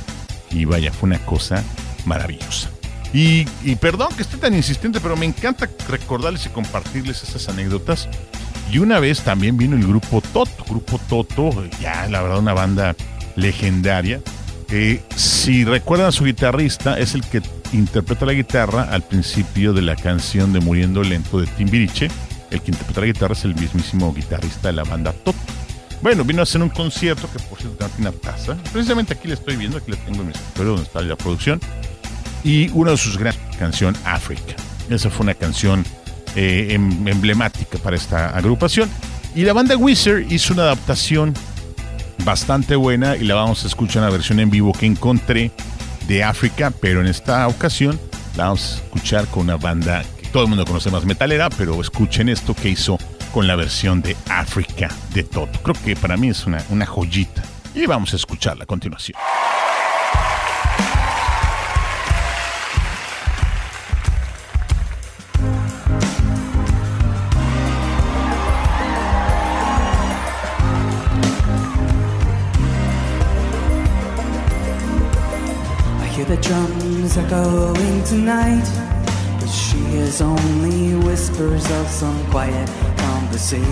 Y 0.52 0.66
vaya, 0.66 0.92
fue 0.92 1.08
una 1.08 1.20
cosa 1.20 1.64
maravillosa. 2.06 2.70
Y, 3.14 3.48
y 3.64 3.76
perdón 3.76 4.10
que 4.16 4.22
esté 4.22 4.38
tan 4.38 4.54
insistente, 4.54 5.00
pero 5.00 5.16
me 5.16 5.26
encanta 5.26 5.70
recordarles 5.88 6.46
y 6.46 6.50
compartirles 6.50 7.24
esas 7.24 7.48
anécdotas. 7.50 8.10
Y 8.72 8.80
una 8.80 9.00
vez 9.00 9.22
también 9.22 9.58
vino 9.58 9.76
el 9.76 9.88
grupo 9.88 10.22
Toto, 10.22 10.66
grupo 10.68 11.00
Toto, 11.08 11.66
ya 11.80 12.08
la 12.10 12.22
verdad 12.22 12.40
una 12.40 12.54
banda 12.54 12.96
legendaria. 13.36 14.22
Si 15.16 15.64
recuerdan 15.64 16.08
a 16.08 16.12
su 16.12 16.26
guitarrista, 16.26 17.00
es 17.00 17.14
el 17.14 17.22
que 17.22 17.42
interpreta 17.72 18.26
la 18.26 18.34
guitarra 18.34 18.84
al 18.84 19.04
principio 19.04 19.74
de 19.74 19.82
la 19.82 19.96
canción 19.96 20.52
de 20.52 20.60
Muriendo 20.60 21.04
Lento 21.04 21.40
de 21.40 21.48
Timbiriche. 21.48 22.10
El 22.52 22.62
que 22.62 22.72
interpreta 22.72 23.02
la 23.02 23.08
guitarra 23.08 23.34
es 23.34 23.46
el 23.46 23.56
mismísimo 23.56 24.14
guitarrista 24.14 24.70
de 24.70 24.74
la 24.74 24.84
banda 24.84 25.14
Toto. 25.14 25.38
Bueno, 26.02 26.24
vino 26.24 26.42
a 26.42 26.44
hacer 26.44 26.62
un 26.62 26.70
concierto 26.70 27.30
que 27.32 27.40
por 27.40 27.60
cierto 27.60 27.88
tiene 27.88 28.10
una 28.10 28.12
taza. 28.12 28.58
Precisamente 28.74 29.14
aquí 29.14 29.28
la 29.28 29.36
estoy 29.36 29.56
viendo, 29.56 29.78
aquí 29.78 29.92
la 29.92 29.98
tengo 29.98 30.22
en 30.22 30.28
mi 30.28 30.34
escritorio 30.34 30.72
donde 30.72 30.84
está 30.84 31.02
la 31.02 31.16
producción. 31.16 31.60
Y 32.44 32.70
una 32.74 32.92
de 32.92 32.98
sus 32.98 33.18
grandes 33.18 33.42
canción 33.58 33.96
África. 34.04 34.56
Esa 34.90 35.10
fue 35.10 35.24
una 35.24 35.34
canción 35.34 35.84
eh, 36.36 36.68
em- 36.72 37.08
emblemática 37.08 37.78
para 37.78 37.96
esta 37.96 38.30
agrupación. 38.36 38.90
Y 39.36 39.44
la 39.44 39.54
banda 39.54 39.76
Wizard 39.76 40.32
hizo 40.32 40.54
una 40.54 40.64
adaptación 40.64 41.34
bastante 42.24 42.76
buena 42.76 43.16
y 43.16 43.24
la 43.24 43.36
vamos 43.36 43.64
a 43.64 43.68
escuchar 43.68 43.98
en 43.98 44.10
la 44.10 44.12
versión 44.12 44.40
en 44.40 44.50
vivo 44.50 44.72
que 44.72 44.86
encontré 44.86 45.52
de 46.08 46.24
África, 46.24 46.72
pero 46.72 47.02
en 47.02 47.08
esta 47.08 47.48
ocasión 47.48 48.00
la 48.38 48.46
vamos 48.46 48.72
a 48.72 48.76
escuchar 48.76 49.28
con 49.28 49.44
una 49.44 49.58
banda 49.58 50.04
que 50.22 50.28
todo 50.28 50.44
el 50.44 50.50
mundo 50.50 50.66
conoce 50.66 50.90
más 50.90 51.06
metalera, 51.06 51.50
pero 51.50 51.80
escuchen 51.82 52.30
esto 52.30 52.56
que 52.56 52.70
hizo 52.70 52.98
con 53.32 53.48
la 53.48 53.56
versión 53.56 54.02
de 54.02 54.16
África 54.30 54.90
de 55.14 55.24
Toto. 55.24 55.60
Creo 55.62 55.76
que 55.84 55.96
para 55.96 56.16
mí 56.16 56.30
es 56.30 56.46
una, 56.46 56.64
una 56.70 56.86
joyita. 56.86 57.44
Y 57.74 57.86
vamos 57.86 58.14
a 58.14 58.16
escucharla 58.16 58.64
a 58.64 58.68
continuación. 58.68 59.18
Drums 76.46 77.18
echoing 77.18 78.04
tonight, 78.04 78.70
but 79.40 79.50
she 79.50 79.78
hears 79.78 80.22
only 80.22 80.94
whispers 81.04 81.66
of 81.72 81.88
some 81.88 82.24
quiet 82.30 82.70
conversation. 82.98 83.68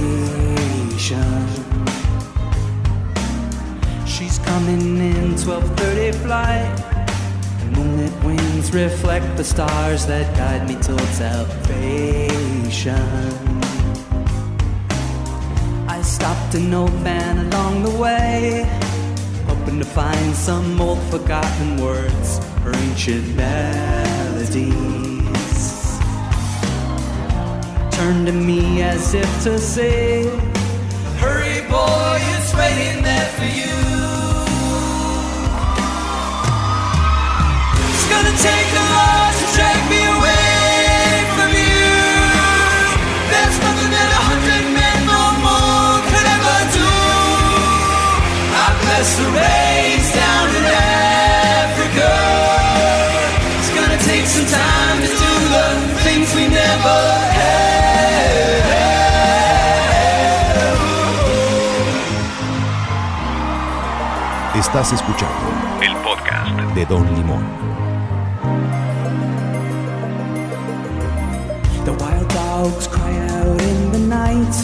She's 4.07 4.39
coming 4.39 4.97
in 4.97 5.35
12:30 5.35 6.11
flight. 6.23 6.75
The 7.59 7.65
moonlit 7.75 8.15
wings 8.23 8.73
reflect 8.73 9.37
the 9.37 9.43
stars 9.43 10.07
that 10.07 10.35
guide 10.35 10.67
me 10.67 10.75
towards 10.81 11.17
salvation. 11.25 12.27
I 15.87 16.01
stopped 16.01 16.55
an 16.55 16.73
old 16.73 16.99
man 17.03 17.33
along 17.45 17.83
the 17.83 17.95
way 18.03 18.65
to 19.79 19.85
find 19.85 20.35
some 20.35 20.79
old 20.81 20.99
forgotten 21.09 21.77
words 21.81 22.39
or 22.65 22.75
ancient 22.75 23.35
melodies. 23.35 24.73
Turn 27.91 28.25
to 28.25 28.31
me 28.31 28.81
as 28.81 29.13
if 29.13 29.43
to 29.43 29.57
say, 29.57 30.25
Hurry, 31.17 31.61
boy, 31.69 32.19
it's 32.35 32.53
waiting 32.53 33.03
there 33.03 33.29
for 33.37 33.45
you. 33.45 33.73
It's 37.89 38.05
gonna 38.09 38.35
take 38.37 38.71
a 38.73 38.85
lot 38.93 39.32
Estás 64.75 64.93
escuchando 64.93 65.35
El 65.83 65.95
podcast. 65.97 66.49
de 66.73 66.83
Don 66.87 67.05
Limón. 67.13 67.43
The 71.85 71.91
wild 71.91 72.27
dogs 72.29 72.87
cry 72.87 73.15
out 73.37 73.61
in 73.61 73.91
the 73.91 73.99
night 73.99 74.55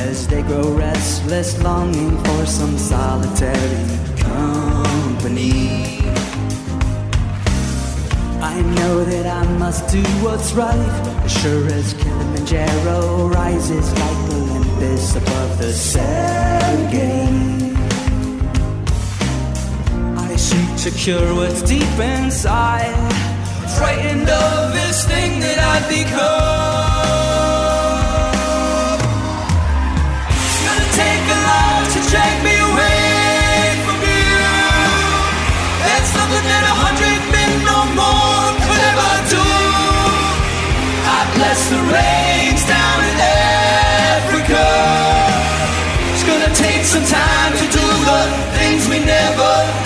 as 0.00 0.26
they 0.26 0.42
grow 0.42 0.76
restless, 0.76 1.62
longing 1.62 2.18
for 2.24 2.44
some 2.44 2.76
solitary 2.76 3.86
company. 4.18 6.00
I 8.42 8.62
know 8.74 9.04
that 9.04 9.26
I 9.28 9.46
must 9.60 9.88
do 9.92 10.02
what's 10.24 10.54
right, 10.54 10.74
as 11.24 11.32
sure 11.32 11.68
as 11.68 11.94
Kilimanjaro 11.94 13.28
rises 13.28 13.92
like 13.92 14.30
Olympus 14.32 15.14
above 15.14 15.58
the 15.58 15.70
Serengeti. 15.72 17.65
To 20.86 21.34
what's 21.34 21.62
deep 21.62 21.98
inside, 21.98 22.94
frightened 23.76 24.30
of 24.30 24.72
this 24.72 25.04
thing 25.04 25.40
that 25.42 25.58
I've 25.58 25.82
become. 25.90 26.14
It's 30.30 30.62
gonna 30.62 30.90
take 30.94 31.26
a 31.26 31.40
lot 31.42 31.90
to 31.90 32.00
take 32.06 32.38
me 32.46 32.54
away 32.54 33.82
from 33.82 33.98
you. 33.98 34.30
A 35.90 36.74
hundred 36.78 37.18
no 37.66 37.78
more 37.98 38.54
do. 39.26 39.42
I 41.02 41.20
bless 41.34 41.66
the 41.66 41.82
rains 41.82 42.62
down 42.62 42.98
in 43.10 43.18
Africa. 44.22 44.62
It's 46.14 46.22
gonna 46.22 46.54
take 46.54 46.86
some 46.86 47.02
time 47.10 47.52
to 47.58 47.66
do 47.74 47.86
the 48.06 48.22
things 48.54 48.86
we 48.86 49.02
never 49.02 49.85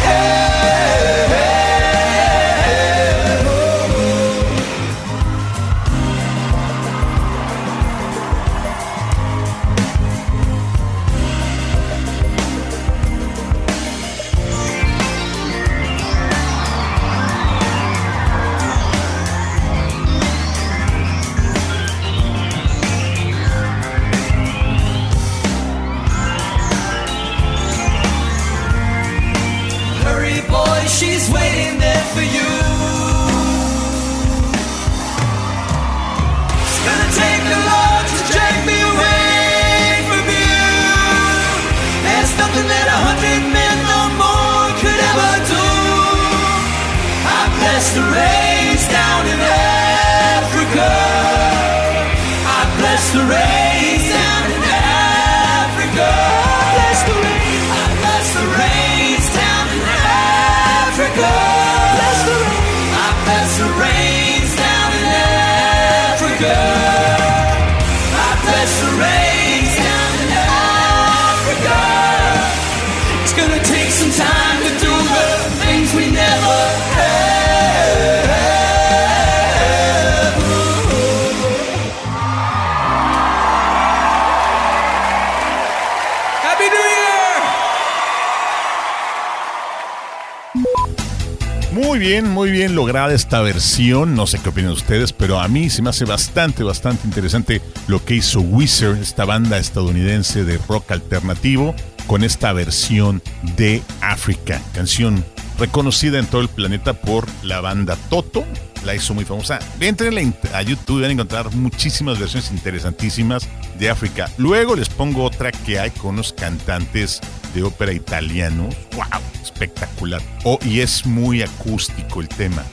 bien, 92.00 92.30
muy 92.30 92.50
bien 92.50 92.74
lograda 92.74 93.12
esta 93.12 93.42
versión. 93.42 94.14
No 94.14 94.26
sé 94.26 94.38
qué 94.38 94.48
opinan 94.48 94.72
ustedes, 94.72 95.12
pero 95.12 95.38
a 95.38 95.48
mí 95.48 95.68
se 95.68 95.82
me 95.82 95.90
hace 95.90 96.06
bastante, 96.06 96.62
bastante 96.62 97.06
interesante 97.06 97.60
lo 97.88 98.02
que 98.02 98.14
hizo 98.14 98.40
Wizard, 98.40 98.96
esta 98.96 99.26
banda 99.26 99.58
estadounidense 99.58 100.44
de 100.44 100.56
rock 100.66 100.92
alternativo, 100.92 101.74
con 102.06 102.24
esta 102.24 102.54
versión 102.54 103.22
de 103.54 103.82
África. 104.00 104.62
Canción 104.72 105.22
reconocida 105.58 106.18
en 106.18 106.24
todo 106.24 106.40
el 106.40 106.48
planeta 106.48 106.94
por 106.94 107.26
la 107.42 107.60
banda 107.60 107.96
Toto. 108.08 108.46
La 108.82 108.94
hizo 108.94 109.12
muy 109.12 109.26
famosa. 109.26 109.58
Entren 109.78 110.34
a 110.54 110.62
YouTube 110.62 111.00
y 111.00 111.02
van 111.02 111.10
a 111.10 111.12
encontrar 111.12 111.54
muchísimas 111.54 112.18
versiones 112.18 112.50
interesantísimas 112.50 113.46
de 113.78 113.90
África. 113.90 114.30
Luego 114.38 114.74
les 114.74 114.88
pongo 114.88 115.22
otra 115.22 115.52
que 115.52 115.78
hay 115.78 115.90
con 115.90 116.14
unos 116.14 116.32
cantantes 116.32 117.20
de 117.54 117.62
ópera 117.62 117.92
italianos. 117.92 118.74
¡Wow! 118.94 119.20
Espectacular. 119.42 120.22
Oh, 120.44 120.58
y 120.62 120.80
es 120.80 121.06
muy 121.06 121.42
acústico 121.42 122.20
el 122.20 122.28
tema. 122.28 122.64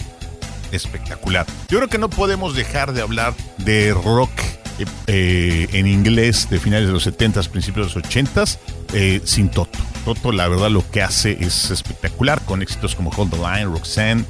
Espectacular. 0.72 1.46
Yo 1.70 1.78
creo 1.78 1.90
que 1.90 1.98
no 1.98 2.10
podemos 2.10 2.56
dejar 2.56 2.94
de 2.94 3.02
hablar 3.02 3.34
de 3.58 3.94
rock 3.94 4.32
eh, 4.80 4.86
eh, 5.08 5.68
en 5.72 5.88
inglés 5.88 6.50
de 6.50 6.60
finales 6.60 6.88
de 6.88 6.94
los 6.94 7.08
70s, 7.08 7.50
principios 7.50 7.94
de 7.94 8.02
los 8.02 8.10
80s, 8.10 8.58
eh, 8.94 9.22
sin 9.24 9.50
Toto. 9.50 9.80
Toto, 10.06 10.32
la 10.32 10.48
verdad, 10.48 10.70
lo 10.70 10.90
que 10.90 11.02
hace 11.02 11.38
es 11.40 11.72
espectacular, 11.72 12.42
con 12.42 12.62
éxitos 12.62 12.96
como 12.96 13.10
Hold 13.10 13.32
the 13.32 13.38
Line, 13.38 13.66
Roxanne, 13.66 14.26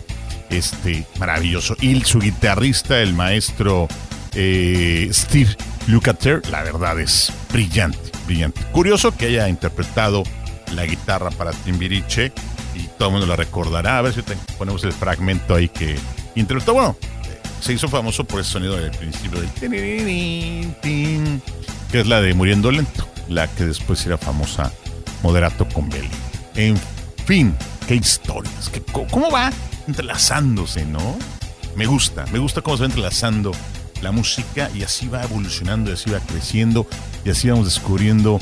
este, 0.49 1.05
maravilloso. 1.19 1.75
Y 1.81 2.01
su 2.01 2.19
guitarrista, 2.19 3.01
el 3.01 3.13
maestro 3.13 3.88
eh, 4.33 5.10
Steve 5.12 5.55
Lukather, 5.88 6.47
la 6.50 6.63
verdad 6.63 7.00
es 7.00 7.32
brillante, 7.52 8.12
brillante. 8.26 8.62
Curioso 8.73 9.15
que 9.15 9.28
haya 9.28 9.47
interpretado 9.47 10.23
la 10.73 10.86
guitarra 10.86 11.32
para 11.32 11.52
Timbiriche 11.52 12.34
y 12.76 12.84
todo 12.97 13.08
el 13.08 13.13
mundo 13.13 13.28
la 13.28 13.38
recordará. 13.38 13.97
A 13.97 14.02
ver 14.02 14.13
si 14.13 14.21
ponemos 14.58 14.84
el 14.84 14.91
fragmento 14.91 15.56
ahí 15.56 15.69
que 15.69 15.95
interpretó. 16.36 16.73
Bueno, 16.73 16.97
eh, 17.02 17.39
se 17.62 17.71
hizo 17.73 17.88
famoso 17.88 18.26
por 18.26 18.41
ese 18.41 18.52
sonido 18.52 18.76
del 18.76 18.91
principio 18.91 19.39
del 19.39 19.50
tin, 20.82 21.41
que 21.91 22.02
es 22.02 22.08
la 22.08 22.19
de 22.21 22.34
Muriendo 22.34 22.69
Lento, 22.69 23.08
la 23.30 23.47
que 23.47 23.65
después 23.65 24.06
era 24.06 24.17
famosa 24.17 24.73
Moderato 25.23 25.67
con 25.69 25.89
Belly. 25.89 26.10
En 26.56 26.78
fin, 27.26 27.56
qué 27.88 27.95
historias, 27.95 28.69
cómo 28.91 29.32
va 29.32 29.52
entrelazándose, 29.88 30.86
¿no? 30.86 31.17
Me 31.76 31.86
gusta, 31.86 32.26
me 32.32 32.39
gusta 32.39 32.62
cómo 32.62 32.76
se 32.76 32.84
va 32.84 32.88
entrelazando 32.88 33.52
la 34.01 34.12
música 34.12 34.69
y 34.73 34.83
así 34.83 35.07
va 35.07 35.23
evolucionando, 35.23 35.89
y 35.89 35.93
así 35.93 36.10
va 36.10 36.19
creciendo 36.19 36.88
y 37.25 37.29
así 37.29 37.49
vamos 37.49 37.65
descubriendo 37.65 38.39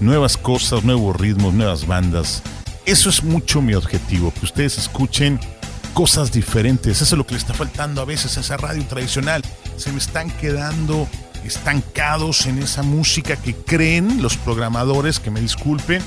nuevas 0.00 0.36
cosas, 0.36 0.84
nuevos 0.84 1.16
ritmos, 1.16 1.54
nuevas 1.54 1.86
bandas. 1.86 2.42
Eso 2.84 3.08
es 3.10 3.24
mucho 3.24 3.62
mi 3.62 3.74
objetivo, 3.74 4.32
que 4.32 4.44
ustedes 4.44 4.78
escuchen 4.78 5.40
cosas 5.94 6.30
diferentes. 6.30 7.00
Eso 7.00 7.14
es 7.14 7.18
lo 7.18 7.26
que 7.26 7.34
le 7.34 7.38
está 7.38 7.54
faltando 7.54 8.02
a 8.02 8.04
veces 8.04 8.36
a 8.36 8.40
esa 8.40 8.56
radio 8.56 8.84
tradicional. 8.84 9.42
Se 9.76 9.90
me 9.92 9.98
están 9.98 10.30
quedando 10.30 11.08
estancados 11.44 12.46
en 12.46 12.58
esa 12.58 12.82
música 12.82 13.36
que 13.36 13.54
creen 13.54 14.22
los 14.22 14.36
programadores, 14.36 15.20
que 15.20 15.30
me 15.30 15.40
disculpen, 15.40 16.02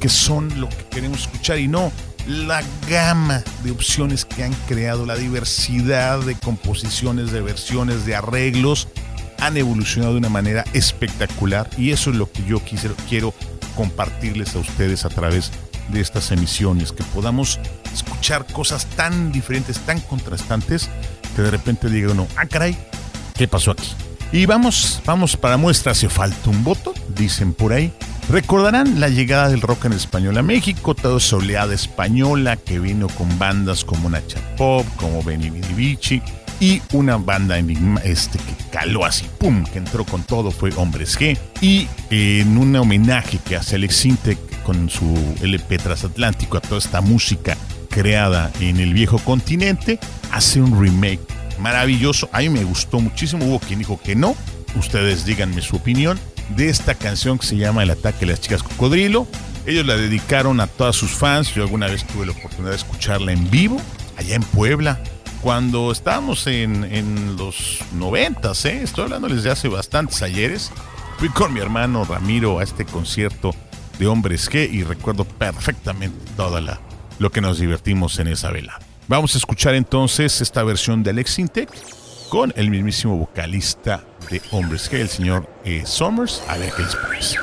que 0.00 0.08
son 0.08 0.60
lo 0.60 0.68
que 0.68 0.84
queremos 0.90 1.22
escuchar 1.22 1.58
y 1.58 1.68
no 1.68 1.92
la 2.30 2.62
gama 2.88 3.42
de 3.64 3.72
opciones 3.72 4.24
que 4.24 4.44
han 4.44 4.54
creado, 4.68 5.04
la 5.04 5.16
diversidad 5.16 6.20
de 6.20 6.36
composiciones, 6.36 7.32
de 7.32 7.40
versiones, 7.40 8.06
de 8.06 8.14
arreglos, 8.14 8.86
han 9.40 9.56
evolucionado 9.56 10.12
de 10.12 10.18
una 10.18 10.28
manera 10.28 10.64
espectacular 10.72 11.68
y 11.76 11.90
eso 11.90 12.10
es 12.10 12.16
lo 12.16 12.30
que 12.30 12.44
yo 12.44 12.64
quisiera, 12.64 12.94
quiero 13.08 13.34
compartirles 13.74 14.54
a 14.54 14.60
ustedes 14.60 15.04
a 15.04 15.08
través 15.08 15.50
de 15.88 16.00
estas 16.00 16.30
emisiones, 16.30 16.92
que 16.92 17.02
podamos 17.02 17.58
escuchar 17.92 18.46
cosas 18.46 18.86
tan 18.86 19.32
diferentes, 19.32 19.80
tan 19.80 20.00
contrastantes, 20.00 20.88
que 21.34 21.42
de 21.42 21.50
repente 21.50 21.88
diga 21.88 22.12
uno, 22.12 22.28
ah 22.36 22.46
caray, 22.46 22.78
¿qué 23.34 23.48
pasó 23.48 23.72
aquí? 23.72 23.90
Y 24.30 24.46
vamos, 24.46 25.02
vamos 25.04 25.36
para 25.36 25.56
muestra, 25.56 25.92
hace 25.92 26.08
falta 26.08 26.50
un 26.50 26.62
voto, 26.62 26.94
dicen 27.08 27.54
por 27.54 27.72
ahí. 27.72 27.92
Recordarán 28.30 29.00
la 29.00 29.08
llegada 29.08 29.48
del 29.48 29.60
rock 29.60 29.86
en 29.86 29.92
español 29.92 30.38
a 30.38 30.42
México, 30.42 30.94
toda 30.94 31.18
esa 31.18 31.34
oleada 31.34 31.74
española 31.74 32.56
que 32.56 32.78
vino 32.78 33.08
con 33.08 33.40
bandas 33.40 33.84
como 33.84 34.08
Nacha 34.08 34.38
Pop, 34.56 34.86
como 34.94 35.20
Benny 35.24 35.50
Bichi, 35.50 36.22
y 36.60 36.80
una 36.92 37.16
banda 37.16 37.58
enigma, 37.58 38.00
este, 38.04 38.38
que 38.38 38.54
caló 38.70 39.04
así, 39.04 39.26
pum, 39.38 39.64
que 39.64 39.78
entró 39.78 40.04
con 40.04 40.22
todo, 40.22 40.52
fue 40.52 40.70
Hombres 40.76 41.18
G. 41.18 41.36
Y 41.60 41.88
en 42.10 42.56
un 42.56 42.76
homenaje 42.76 43.38
que 43.44 43.56
hace 43.56 43.74
Alex 43.74 43.96
Sintek 43.96 44.62
con 44.62 44.88
su 44.88 45.12
LP 45.42 45.78
transatlántico 45.78 46.56
a 46.56 46.60
toda 46.60 46.78
esta 46.78 47.00
música 47.00 47.56
creada 47.88 48.52
en 48.60 48.78
el 48.78 48.94
viejo 48.94 49.18
continente, 49.18 49.98
hace 50.30 50.60
un 50.60 50.80
remake 50.80 51.18
maravilloso. 51.58 52.28
A 52.32 52.38
mí 52.38 52.48
me 52.48 52.62
gustó 52.62 53.00
muchísimo. 53.00 53.44
Hubo 53.46 53.58
quien 53.58 53.80
dijo 53.80 54.00
que 54.00 54.14
no. 54.14 54.36
Ustedes 54.76 55.24
díganme 55.24 55.62
su 55.62 55.74
opinión 55.74 56.20
de 56.56 56.68
esta 56.68 56.94
canción 56.94 57.38
que 57.38 57.46
se 57.46 57.56
llama 57.56 57.82
El 57.82 57.90
ataque 57.90 58.20
de 58.20 58.32
las 58.32 58.40
chicas 58.40 58.62
cocodrilo. 58.62 59.26
Ellos 59.66 59.86
la 59.86 59.96
dedicaron 59.96 60.60
a 60.60 60.66
todas 60.66 60.96
sus 60.96 61.10
fans. 61.12 61.54
Yo 61.54 61.62
alguna 61.62 61.86
vez 61.86 62.06
tuve 62.06 62.26
la 62.26 62.32
oportunidad 62.32 62.70
de 62.70 62.76
escucharla 62.76 63.32
en 63.32 63.50
vivo, 63.50 63.80
allá 64.16 64.34
en 64.34 64.42
Puebla, 64.42 65.00
cuando 65.40 65.90
estábamos 65.90 66.46
en, 66.46 66.84
en 66.84 67.36
los 67.36 67.78
noventas, 67.94 68.64
¿eh? 68.64 68.82
Estoy 68.82 69.04
hablándoles 69.04 69.42
de 69.42 69.50
hace 69.50 69.68
bastantes 69.68 70.22
ayeres. 70.22 70.70
Fui 71.18 71.28
con 71.28 71.52
mi 71.52 71.60
hermano 71.60 72.04
Ramiro 72.04 72.58
a 72.58 72.62
este 72.62 72.84
concierto 72.84 73.54
de 73.98 74.06
Hombres 74.06 74.50
G 74.50 74.70
y 74.70 74.82
recuerdo 74.82 75.24
perfectamente 75.24 76.18
toda 76.36 76.60
la 76.60 76.80
lo 77.18 77.30
que 77.30 77.42
nos 77.42 77.58
divertimos 77.58 78.18
en 78.18 78.28
esa 78.28 78.50
vela. 78.50 78.80
Vamos 79.06 79.34
a 79.34 79.38
escuchar 79.38 79.74
entonces 79.74 80.40
esta 80.40 80.62
versión 80.64 81.02
de 81.02 81.10
Alex 81.10 81.38
Intec 81.38 81.70
con 82.30 82.52
el 82.56 82.70
mismísimo 82.70 83.16
vocalista 83.16 84.04
de 84.30 84.40
Hombres 84.50 84.90
G, 84.90 85.00
el 85.00 85.08
señor 85.08 85.46
eh, 85.64 85.82
Summers. 85.84 86.42
A 86.48 86.56
ver 86.56 86.72
qué 86.72 86.82
les 86.82 86.96
parece. 86.96 87.38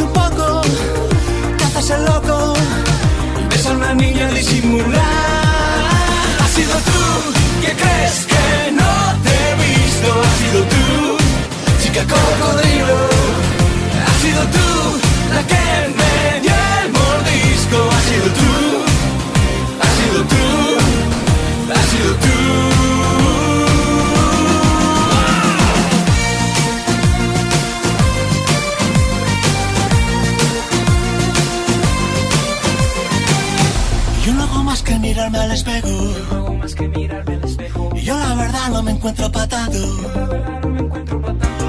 Un 0.00 0.12
poco, 0.12 0.62
te 1.56 1.64
haces 1.64 1.90
el 1.90 2.04
loco. 2.04 2.54
Ves 3.50 3.66
a 3.66 3.72
una 3.72 3.94
niña 3.94 4.28
disimular. 4.28 5.02
Has 6.40 6.50
sido 6.50 6.74
tú 6.90 7.00
que 7.62 7.72
crees 7.72 8.26
que 8.26 8.70
no 8.80 8.92
te 9.24 9.30
he 9.30 9.52
visto. 9.66 10.08
Has 10.22 10.36
sido 10.42 10.60
tú, 10.74 11.18
chica 11.82 12.02
cocodrilo. 12.14 12.98
Has 14.06 14.22
sido 14.22 14.42
tú 14.56 15.00
la 15.34 15.42
que 15.46 15.97
que 36.74 36.88
mirarme 36.88 37.34
al 37.34 37.44
espejo. 37.44 37.90
Y 37.94 38.02
yo 38.02 38.16
la 38.16 38.34
verdad 38.34 38.68
no 38.70 38.82
me 38.82 38.92
encuentro 38.92 39.32
patado. 39.32 39.80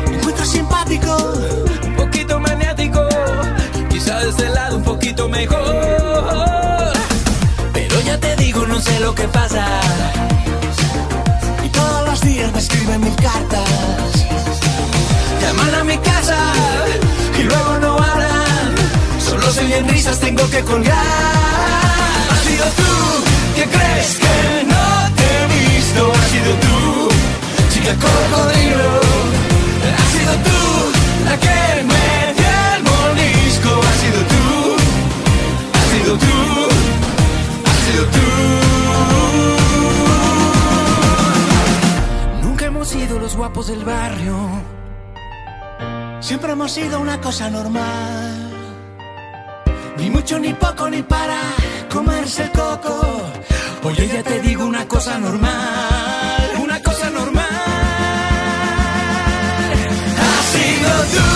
Me 0.08 0.16
encuentro 0.18 0.46
simpático. 0.46 1.18
Un 1.88 1.96
poquito 1.96 2.40
maniático, 2.40 3.08
quizá 3.90 4.20
de 4.20 4.30
este 4.30 4.50
lado 4.50 4.78
un 4.78 4.84
poquito 4.84 5.30
mejor. 5.30 6.94
Pero 7.74 8.02
ya 8.02 8.20
te 8.20 8.36
digo, 8.36 8.66
no 8.68 8.80
sé 8.80 9.00
lo 9.00 9.16
que 9.16 9.28
pasa. 9.30 9.66
Y 11.66 11.70
todos 11.70 12.06
los 12.08 12.22
días 12.22 12.52
me 12.52 12.60
escriben 12.60 13.02
mil 13.02 13.16
cartas. 13.16 14.12
Llaman 15.42 15.76
a 15.76 15.84
mi 15.86 15.98
casa 15.98 16.38
y 17.40 17.44
luego 17.44 17.80
no 17.80 17.98
hablan. 17.98 18.76
Solo 19.20 19.50
se 19.52 19.66
oyen 19.66 19.88
risas, 19.88 20.20
tengo 20.20 20.48
que 20.50 20.62
colgar. 20.62 20.96
Has 22.32 22.40
sido 22.40 22.66
tú 22.66 23.29
que 23.60 23.66
crees 23.76 24.10
que 24.24 24.36
no 24.74 24.86
te 25.18 25.26
he 25.36 25.44
visto. 25.60 26.02
Has 26.18 26.28
sido 26.34 26.52
tú, 26.66 26.78
chica 27.72 27.94
cocodrilo. 28.06 28.92
Has 30.00 30.10
sido 30.16 30.34
tú 30.48 30.62
la 31.28 31.36
que 31.46 31.58
me 31.92 32.08
dio 32.38 32.54
el 32.76 32.82
morisco. 32.92 33.70
Has 33.88 33.98
sido 34.04 34.20
tú, 34.34 34.46
has 35.78 35.88
sido 35.94 36.12
tú, 36.26 36.38
has 37.70 37.80
sido 37.88 38.04
tú. 38.16 38.28
Nunca 42.44 42.64
hemos 42.66 42.88
sido 42.88 43.14
los 43.20 43.36
guapos 43.36 43.68
del 43.68 43.84
barrio. 43.84 44.38
Siempre 46.22 46.52
hemos 46.52 46.72
sido 46.72 47.00
una 47.00 47.20
cosa 47.20 47.50
normal. 47.50 48.52
Ni 49.98 50.10
mucho, 50.10 50.40
ni 50.40 50.54
poco, 50.54 50.90
ni 50.90 51.02
para 51.04 51.40
comerse 51.90 52.44
el 52.44 52.52
coco. 52.52 53.22
Oye, 53.84 54.08
ya 54.08 54.24
te 54.24 54.40
digo 54.42 54.66
una 54.66 54.88
cosa 54.88 55.18
normal, 55.20 56.52
una 56.62 56.82
cosa 56.82 57.10
normal. 57.10 57.46
Has 60.28 60.46
sido 60.56 60.92
tú 61.16 61.28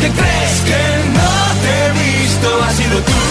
que 0.00 0.08
crees 0.18 0.60
que 0.68 0.82
no 1.18 1.30
te 1.62 1.70
he 1.80 1.90
visto. 2.04 2.48
Has 2.64 2.74
sido 2.74 2.98
tú, 3.00 3.22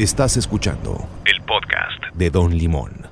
Estás 0.00 0.38
escuchando 0.38 1.06
el 1.26 1.42
podcast 1.42 2.02
de 2.14 2.30
Don 2.30 2.56
Limón. 2.56 3.06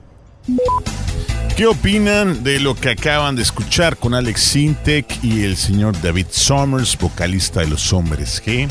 ¿Qué 1.55 1.67
opinan 1.67 2.43
de 2.43 2.61
lo 2.61 2.75
que 2.75 2.89
acaban 2.89 3.37
de 3.37 3.43
escuchar 3.43 3.99
con 3.99 4.15
Alex 4.15 4.41
Sintek 4.41 5.23
y 5.23 5.45
el 5.45 5.59
señor 5.59 6.01
David 6.01 6.29
Summers, 6.31 6.97
vocalista 6.97 7.61
de 7.61 7.67
Los 7.67 7.93
Hombres 7.93 8.43
G? 8.43 8.71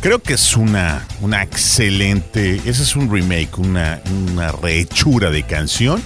Creo 0.00 0.18
que 0.18 0.32
es 0.32 0.56
una, 0.56 1.06
una 1.20 1.44
excelente, 1.44 2.56
ese 2.56 2.82
es 2.82 2.96
un 2.96 3.08
remake, 3.08 3.56
una, 3.58 4.00
una 4.32 4.50
rehechura 4.50 5.30
de 5.30 5.44
canción 5.44 6.02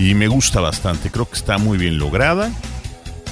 y 0.00 0.14
me 0.14 0.26
gusta 0.26 0.60
bastante, 0.60 1.12
creo 1.12 1.30
que 1.30 1.36
está 1.36 1.58
muy 1.58 1.78
bien 1.78 2.00
lograda, 2.00 2.50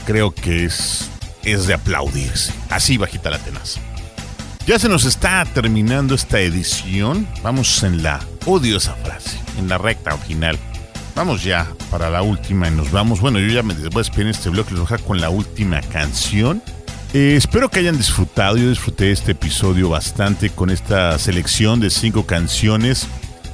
creo 0.07 0.33
que 0.33 0.67
es, 0.67 1.11
es 1.43 1.67
de 1.67 1.75
aplaudirse, 1.75 2.53
así 2.71 2.97
bajita 2.97 3.29
la 3.29 3.41
tenaza. 3.41 3.81
Ya 4.67 4.79
se 4.79 4.89
nos 4.89 5.05
está 5.05 5.45
terminando 5.45 6.15
esta 6.15 6.41
edición, 6.41 7.29
vamos 7.43 7.83
en 7.83 8.03
la 8.03 8.21
odiosa 8.47 8.95
frase, 8.95 9.39
en 9.59 9.69
la 9.69 9.77
recta 9.77 10.17
final. 10.17 10.59
Vamos 11.15 11.45
ya 11.45 11.71
para 11.91 12.09
la 12.09 12.23
última 12.23 12.69
y 12.69 12.71
nos 12.71 12.91
vamos. 12.91 13.21
Bueno, 13.21 13.39
yo 13.41 13.49
ya 13.49 13.63
me 13.63 13.75
voy 13.75 14.03
a 14.03 14.31
este 14.31 14.49
bloque, 14.49 14.75
con 15.07 15.21
la 15.21 15.29
última 15.29 15.83
canción. 15.83 16.63
Eh, 17.13 17.35
espero 17.37 17.69
que 17.69 17.81
hayan 17.81 17.99
disfrutado. 17.99 18.57
Yo 18.57 18.71
disfruté 18.71 19.13
este 19.13 19.33
episodio 19.33 19.91
bastante 19.91 20.49
con 20.49 20.71
esta 20.71 21.19
selección 21.19 21.79
de 21.79 21.91
cinco 21.91 22.25
canciones 22.25 23.07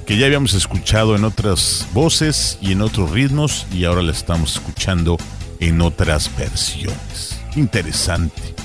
que 0.06 0.16
ya 0.16 0.26
habíamos 0.26 0.54
escuchado 0.54 1.16
en 1.16 1.24
otras 1.24 1.88
voces 1.92 2.56
y 2.60 2.70
en 2.70 2.82
otros 2.82 3.10
ritmos 3.10 3.66
y 3.72 3.84
ahora 3.84 4.02
la 4.02 4.12
estamos 4.12 4.52
escuchando 4.52 5.18
en 5.58 5.80
otras 5.80 6.30
versiones. 6.38 7.40
Interesante. 7.56 8.59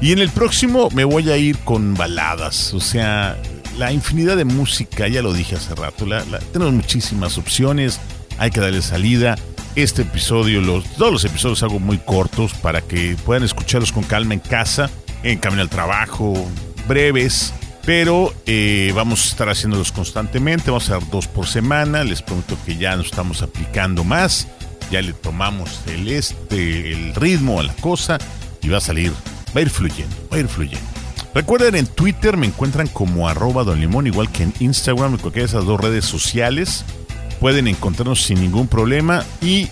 Y 0.00 0.12
en 0.12 0.18
el 0.18 0.28
próximo 0.30 0.88
me 0.92 1.04
voy 1.04 1.30
a 1.30 1.36
ir 1.36 1.58
con 1.58 1.94
baladas, 1.94 2.74
o 2.74 2.80
sea, 2.80 3.38
la 3.78 3.90
infinidad 3.92 4.36
de 4.36 4.44
música, 4.44 5.08
ya 5.08 5.22
lo 5.22 5.32
dije 5.32 5.56
hace 5.56 5.74
rato, 5.74 6.04
la- 6.06 6.22
tenemos 6.52 6.74
muchísimas 6.74 7.38
opciones, 7.38 8.00
hay 8.38 8.50
que 8.50 8.60
darle 8.60 8.82
salida. 8.82 9.36
Este 9.76 10.02
episodio, 10.02 10.60
los, 10.60 10.84
todos 10.96 11.10
los 11.12 11.24
episodios 11.24 11.62
hago 11.64 11.80
muy 11.80 11.98
cortos 11.98 12.52
para 12.54 12.80
que 12.80 13.16
puedan 13.24 13.42
escucharlos 13.42 13.90
con 13.92 14.04
calma 14.04 14.34
en 14.34 14.40
casa, 14.40 14.88
en 15.24 15.38
camino 15.38 15.62
al 15.62 15.68
trabajo, 15.70 16.34
breves, 16.86 17.52
pero 17.84 18.32
eh, 18.46 18.92
vamos 18.94 19.24
a 19.24 19.28
estar 19.30 19.48
haciéndolos 19.48 19.90
constantemente, 19.90 20.70
vamos 20.70 20.90
a 20.90 20.96
hacer 20.96 21.08
dos 21.10 21.26
por 21.26 21.46
semana, 21.46 22.04
les 22.04 22.22
prometo 22.22 22.56
que 22.64 22.76
ya 22.76 22.94
nos 22.94 23.06
estamos 23.06 23.42
aplicando 23.42 24.04
más, 24.04 24.46
ya 24.92 25.02
le 25.02 25.12
tomamos 25.12 25.80
el 25.86 26.06
este, 26.08 26.92
el 26.92 27.14
ritmo 27.14 27.58
a 27.58 27.64
la 27.64 27.74
cosa 27.74 28.18
y 28.62 28.68
va 28.68 28.78
a 28.78 28.80
salir, 28.80 29.12
va 29.54 29.60
a 29.60 29.62
ir 29.62 29.70
fluyendo, 29.70 30.14
va 30.32 30.36
a 30.36 30.40
ir 30.40 30.48
fluyendo. 30.48 30.86
Recuerden, 31.34 31.74
en 31.74 31.86
Twitter 31.86 32.36
me 32.36 32.46
encuentran 32.46 32.86
como 32.86 33.28
arroba 33.28 33.64
Don 33.64 33.80
Limón, 33.80 34.06
igual 34.06 34.30
que 34.30 34.44
en 34.44 34.54
Instagram, 34.60 35.14
en 35.14 35.18
cualquiera 35.18 35.46
de 35.46 35.50
esas 35.50 35.64
dos 35.64 35.80
redes 35.80 36.04
sociales. 36.04 36.84
Pueden 37.40 37.66
encontrarnos 37.66 38.22
sin 38.22 38.40
ningún 38.40 38.68
problema 38.68 39.24
y 39.42 39.68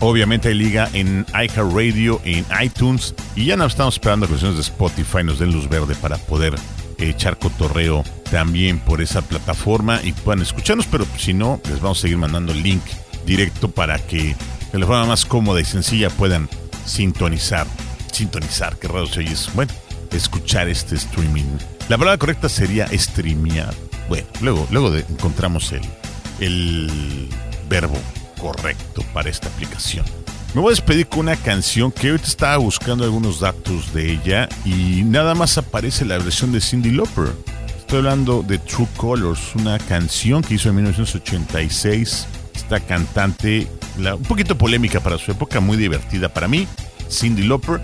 obviamente 0.00 0.48
hay 0.48 0.54
liga 0.54 0.88
en 0.92 1.24
iHeartRadio, 1.32 2.20
en 2.24 2.44
iTunes 2.62 3.14
y 3.34 3.46
ya 3.46 3.56
nos 3.56 3.72
estamos 3.72 3.94
esperando 3.94 4.26
que 4.26 4.32
versiones 4.32 4.58
de 4.58 4.62
Spotify 4.62 5.24
nos 5.24 5.38
den 5.38 5.52
luz 5.52 5.68
verde 5.68 5.94
para 5.94 6.18
poder 6.18 6.54
echar 6.98 7.38
cotorreo 7.38 8.04
también 8.30 8.78
por 8.78 9.00
esa 9.00 9.22
plataforma 9.22 10.00
y 10.02 10.12
puedan 10.12 10.42
escucharnos, 10.42 10.86
pero 10.86 11.06
si 11.16 11.32
no, 11.32 11.60
les 11.68 11.80
vamos 11.80 11.98
a 11.98 12.02
seguir 12.02 12.18
mandando 12.18 12.52
el 12.52 12.62
link 12.62 12.82
directo 13.24 13.70
para 13.70 13.98
que 13.98 14.36
de 14.72 14.78
la 14.78 14.86
forma 14.86 15.06
más 15.06 15.24
cómoda 15.24 15.60
y 15.60 15.64
sencilla 15.64 16.10
puedan 16.10 16.48
sintonizar. 16.84 17.66
Sintonizar, 18.12 18.76
qué 18.78 18.88
raro 18.88 19.06
se 19.06 19.20
oye 19.20 19.32
eso. 19.32 19.50
Bueno, 19.54 19.72
escuchar 20.12 20.68
este 20.68 20.94
streaming. 20.96 21.44
La 21.88 21.96
palabra 21.98 22.18
correcta 22.18 22.48
sería 22.48 22.86
streamear. 22.92 23.74
Bueno, 24.08 24.26
luego, 24.40 24.66
luego 24.70 24.90
de- 24.90 25.04
encontramos 25.08 25.72
el, 25.72 25.82
el 26.40 27.28
verbo 27.68 27.98
correcto 28.40 29.02
para 29.12 29.28
esta 29.30 29.48
aplicación. 29.48 30.04
Me 30.54 30.62
voy 30.62 30.68
a 30.68 30.72
despedir 30.76 31.06
con 31.08 31.20
una 31.20 31.36
canción 31.36 31.92
que 31.92 32.08
ahorita 32.08 32.26
estaba 32.26 32.56
buscando 32.56 33.04
algunos 33.04 33.40
datos 33.40 33.92
de 33.92 34.12
ella 34.12 34.48
y 34.64 35.02
nada 35.04 35.34
más 35.34 35.58
aparece 35.58 36.04
la 36.06 36.16
versión 36.18 36.52
de 36.52 36.60
Cindy 36.60 36.90
Lauper. 36.90 37.32
Estoy 37.78 37.98
hablando 37.98 38.42
de 38.42 38.58
True 38.58 38.88
Colors, 38.96 39.54
una 39.54 39.78
canción 39.78 40.42
que 40.42 40.54
hizo 40.54 40.70
en 40.70 40.76
1986. 40.76 42.26
Esta 42.54 42.80
cantante, 42.80 43.66
la- 43.98 44.14
un 44.14 44.22
poquito 44.22 44.56
polémica 44.56 45.00
para 45.00 45.18
su 45.18 45.30
época, 45.30 45.60
muy 45.60 45.76
divertida 45.76 46.28
para 46.28 46.48
mí, 46.48 46.66
Cindy 47.10 47.42
Lauper. 47.46 47.80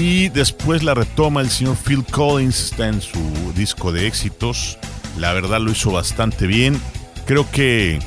Y 0.00 0.28
después 0.28 0.84
la 0.84 0.94
retoma 0.94 1.40
el 1.40 1.50
señor 1.50 1.76
Phil 1.76 2.04
Collins, 2.04 2.70
está 2.70 2.86
en 2.86 3.02
su 3.02 3.18
disco 3.56 3.90
de 3.90 4.06
éxitos. 4.06 4.78
La 5.18 5.32
verdad 5.32 5.60
lo 5.60 5.72
hizo 5.72 5.90
bastante 5.90 6.46
bien. 6.46 6.80
Creo 7.26 7.50
que 7.50 7.98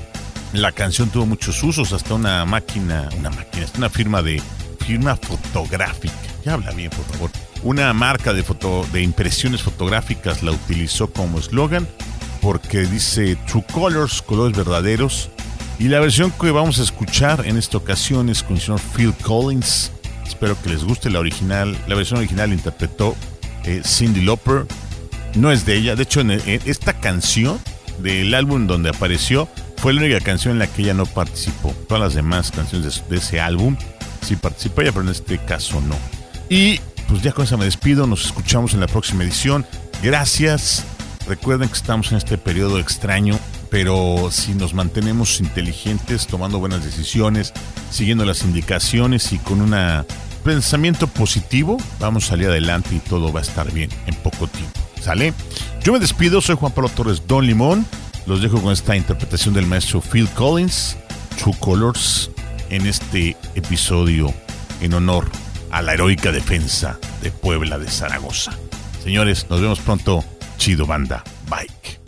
la 0.54 0.72
canción 0.72 1.10
tuvo 1.10 1.26
muchos 1.26 1.62
usos, 1.62 1.92
hasta 1.92 2.14
una 2.14 2.46
máquina, 2.46 3.10
una 3.20 3.30
máquina, 3.30 3.66
una 3.78 3.90
firma 3.90 4.22
de 4.22 4.42
firma 4.86 5.18
fotográfica. 5.18 6.14
Ya 6.46 6.54
habla 6.54 6.72
bien, 6.72 6.92
por 6.92 7.04
favor. 7.08 7.30
Una 7.62 7.92
marca 7.92 8.32
de 8.32 8.44
foto 8.44 8.86
de 8.94 9.02
impresiones 9.02 9.62
fotográficas 9.62 10.44
la 10.44 10.52
utilizó 10.52 11.12
como 11.12 11.40
eslogan 11.40 11.86
porque 12.42 12.86
dice 12.86 13.36
True 13.48 13.66
Colors, 13.70 14.22
colores 14.22 14.56
verdaderos. 14.56 15.30
Y 15.78 15.90
la 15.90 16.00
versión 16.00 16.32
que 16.32 16.52
vamos 16.52 16.80
a 16.80 16.84
escuchar 16.84 17.46
en 17.46 17.58
esta 17.58 17.76
ocasión 17.76 18.30
es 18.30 18.44
con 18.44 18.56
el 18.56 18.62
señor 18.62 18.80
Phil 18.96 19.14
Collins. 19.22 19.92
Espero 20.32 20.60
que 20.62 20.70
les 20.70 20.86
guste 20.86 21.10
la 21.10 21.20
original. 21.20 21.78
La 21.88 21.96
versión 21.96 22.20
original 22.20 22.54
interpretó 22.54 23.16
eh, 23.66 23.82
Cindy 23.86 24.22
Lauper. 24.22 24.66
No 25.36 25.52
es 25.52 25.66
de 25.66 25.76
ella. 25.76 25.96
De 25.96 26.04
hecho, 26.04 26.22
en 26.22 26.32
esta 26.32 26.94
canción 26.94 27.60
del 28.00 28.34
álbum 28.34 28.66
donde 28.66 28.90
apareció 28.90 29.50
fue 29.78 29.94
la 29.94 30.02
única 30.02 30.22
canción 30.22 30.54
en 30.54 30.60
la 30.60 30.68
que 30.68 30.84
ella 30.84 30.94
no 30.94 31.06
participó. 31.06 31.76
Todas 31.88 32.02
las 32.02 32.14
demás 32.14 32.52
canciones 32.52 33.04
de, 33.08 33.10
de 33.10 33.18
ese 33.18 33.42
álbum 33.42 33.76
sí 34.26 34.36
participó 34.38 34.82
ella, 34.82 34.92
pero 34.94 35.04
en 35.04 35.10
este 35.10 35.38
caso 35.38 35.82
no. 35.82 35.96
Y 36.50 36.80
pues 37.10 37.22
ya 37.22 37.34
con 37.34 37.44
eso 37.44 37.58
me 37.58 37.66
despido. 37.66 38.08
Nos 38.08 38.26
escuchamos 38.26 38.74
en 38.74 38.80
la 38.80 38.88
próxima 38.88 39.24
edición. 39.24 39.66
Gracias. 40.02 40.86
Recuerden 41.28 41.68
que 41.68 41.76
estamos 41.76 42.12
en 42.12 42.18
este 42.18 42.38
periodo 42.38 42.80
extraño, 42.80 43.38
pero 43.72 44.28
si 44.32 44.54
nos 44.54 44.74
mantenemos 44.74 45.40
inteligentes, 45.40 46.28
tomando 46.28 46.60
buenas 46.60 46.84
decisiones, 46.84 47.54
siguiendo 47.90 48.26
las 48.26 48.44
indicaciones 48.44 49.32
y 49.32 49.38
con 49.40 49.62
un 49.62 49.74
pensamiento 50.44 51.08
positivo, 51.08 51.78
vamos 51.98 52.26
a 52.26 52.28
salir 52.28 52.50
adelante 52.50 52.94
y 52.94 53.00
todo 53.00 53.32
va 53.32 53.40
a 53.40 53.44
estar 53.44 53.72
bien 53.72 53.90
en 54.08 54.16
poco 54.16 54.48
tiempo. 54.48 54.78
¿Sale? 55.02 55.34
Yo 55.84 55.94
me 55.94 56.00
despido, 56.00 56.42
soy 56.42 56.58
Juan 56.58 56.74
Pablo 56.74 56.90
Torres 56.90 57.24
Don 57.28 57.48
Limón. 57.48 57.86
Los 58.28 58.42
dejo 58.42 58.62
con 58.62 58.74
esta 58.74 58.96
interpretación 58.96 59.54
del 59.54 59.66
maestro 59.66 60.02
Phil 60.02 60.28
Collins, 60.36 60.98
True 61.40 61.56
Colors, 61.60 62.30
en 62.70 62.86
este 62.86 63.38
episodio 63.56 64.34
en 64.82 64.94
honor 64.94 65.28
a 65.72 65.82
la 65.82 65.94
heroica 65.94 66.34
defensa 66.34 67.00
de 67.22 67.32
Puebla 67.32 67.80
de 67.80 67.90
Zaragoza. 67.90 68.52
Señores, 69.02 69.48
nos 69.50 69.62
vemos 69.62 69.80
pronto. 69.80 70.26
Chido 70.58 70.86
banda. 70.86 71.24
Bye. 71.50 72.01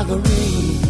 Marguerite. 0.00 0.89